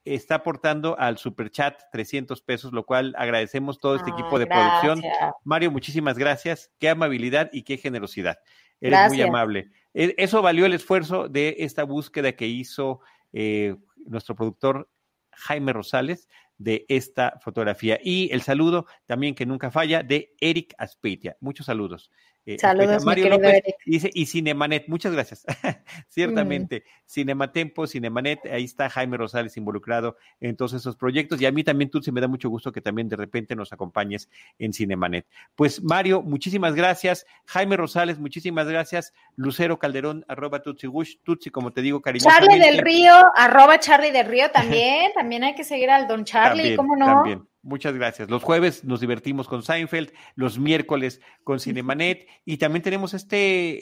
[0.05, 5.03] está aportando al superchat 300 pesos, lo cual agradecemos todo este equipo de producción.
[5.45, 6.71] Mario, muchísimas gracias.
[6.79, 8.39] Qué amabilidad y qué generosidad.
[8.81, 9.71] Eres muy amable.
[9.93, 13.01] E- Eso valió el esfuerzo de esta búsqueda que hizo
[13.33, 14.89] eh, nuestro productor
[15.33, 16.29] Jaime Rosales
[16.61, 17.99] de esta fotografía.
[18.05, 21.37] Y el saludo también que nunca falla de Eric Aspeitia.
[21.41, 22.11] Muchos saludos.
[22.47, 23.77] Eh, Saludos, Mario López Eric.
[23.85, 25.45] dice, y Cinemanet, muchas gracias.
[26.09, 31.41] Ciertamente, Cinematempo, Cinemanet, ahí está Jaime Rosales involucrado en todos esos proyectos.
[31.41, 34.31] Y a mí también, Tutsi, me da mucho gusto que también de repente nos acompañes
[34.59, 35.27] en Cinemanet.
[35.55, 37.27] Pues Mario, muchísimas gracias.
[37.47, 39.13] Jaime Rosales, muchísimas gracias.
[39.37, 41.17] Lucero Calderón, arroba Tutsi Gush.
[41.23, 42.47] Tutsi, como te digo, cariñosamente.
[42.47, 45.13] Charlie del Río, arroba Charlie del Río también.
[45.15, 47.07] También hay que seguir al Don Charlie, También, ¿cómo no?
[47.07, 47.51] También.
[47.63, 48.31] Muchas gracias.
[48.31, 53.37] Los jueves nos divertimos con Seinfeld, los miércoles con Cinemanet y también tenemos este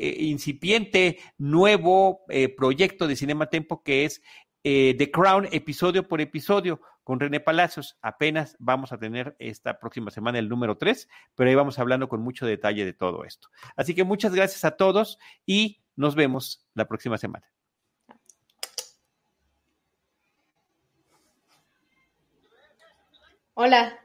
[0.05, 4.20] eh, incipiente nuevo eh, proyecto de Cinema Tempo que es
[4.64, 7.97] eh, The Crown episodio por episodio con René Palacios.
[8.03, 12.20] Apenas vamos a tener esta próxima semana el número 3, pero ahí vamos hablando con
[12.20, 13.49] mucho detalle de todo esto.
[13.76, 17.47] Así que muchas gracias a todos y nos vemos la próxima semana.
[23.61, 23.99] Hola.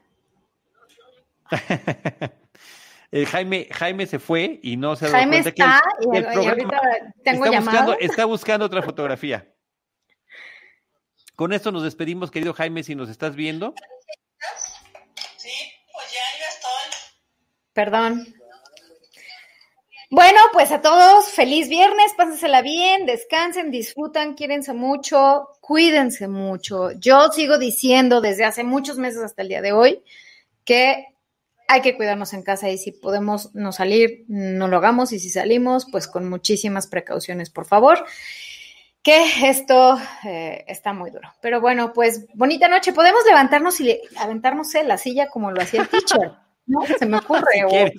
[3.16, 6.06] Eh, Jaime, Jaime se fue y no se ha dado Jaime cuenta que está el-
[6.12, 6.80] y, el y programa ahorita
[7.22, 9.54] tengo está, buscando, está buscando otra fotografía.
[11.36, 13.72] Con esto nos despedimos, querido Jaime, si nos estás viendo.
[17.72, 18.34] Perdón.
[20.14, 26.92] Bueno, pues a todos, feliz viernes, pásensela bien, descansen, disfrutan, quírense mucho, cuídense mucho.
[26.92, 30.04] Yo sigo diciendo desde hace muchos meses hasta el día de hoy
[30.64, 31.06] que
[31.66, 35.30] hay que cuidarnos en casa y si podemos no salir, no lo hagamos y si
[35.30, 38.04] salimos, pues con muchísimas precauciones, por favor,
[39.02, 41.28] que esto eh, está muy duro.
[41.40, 45.60] Pero bueno, pues bonita noche, podemos levantarnos y le- aventarnos en la silla como lo
[45.60, 46.30] hacía el teacher,
[46.66, 46.82] ¿no?
[46.98, 47.64] Se me ocurre.
[47.68, 47.98] Si.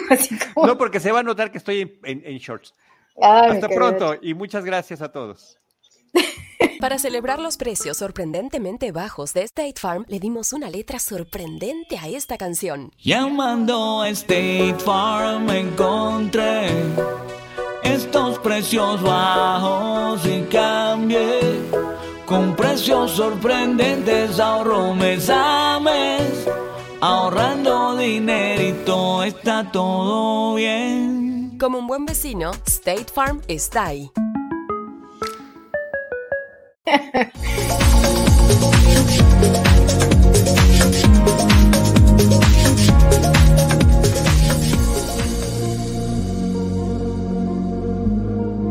[0.10, 2.74] así como- No, porque se va a notar que estoy en, en- en shorts.
[3.20, 5.58] Ay, Hasta pronto y muchas gracias a todos.
[6.80, 12.08] Para celebrar los precios sorprendentemente bajos de State Farm, le dimos una letra sorprendente a
[12.08, 12.90] esta canción.
[12.98, 16.66] Llamando a State Farm encontré
[17.84, 21.40] estos precios bajos y cambié
[22.26, 26.48] con precios sorprendentes ahorro mes a mes
[27.02, 34.12] ahorrando dinerito está todo bien Como un buen vecino, State Farm está ahí.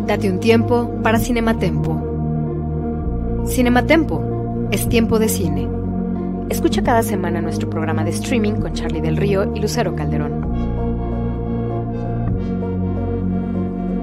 [0.08, 3.46] Date un tiempo para Cinematempo.
[3.48, 5.81] Cinematempo es tiempo de cine.
[6.52, 10.52] Escucha cada semana nuestro programa de streaming con Charlie del Río y Lucero Calderón.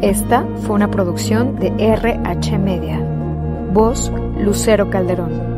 [0.00, 3.00] Esta fue una producción de RH Media.
[3.74, 5.57] Voz Lucero Calderón.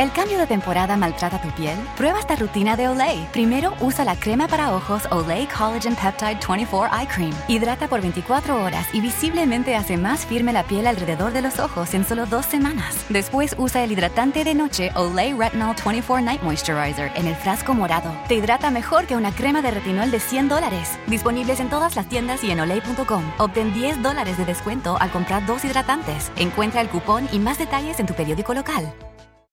[0.00, 1.78] ¿El cambio de temporada maltrata tu piel?
[1.94, 3.28] Prueba esta rutina de Olay.
[3.34, 7.34] Primero, usa la crema para ojos Olay Collagen Peptide 24 Eye Cream.
[7.48, 11.92] Hidrata por 24 horas y visiblemente hace más firme la piel alrededor de los ojos
[11.92, 13.04] en solo dos semanas.
[13.10, 18.10] Después, usa el hidratante de noche Olay Retinol 24 Night Moisturizer en el frasco morado.
[18.26, 20.98] Te hidrata mejor que una crema de retinol de 100 dólares.
[21.08, 23.22] Disponibles en todas las tiendas y en olay.com.
[23.36, 26.32] Obtén 10 dólares de descuento al comprar dos hidratantes.
[26.36, 28.90] Encuentra el cupón y más detalles en tu periódico local.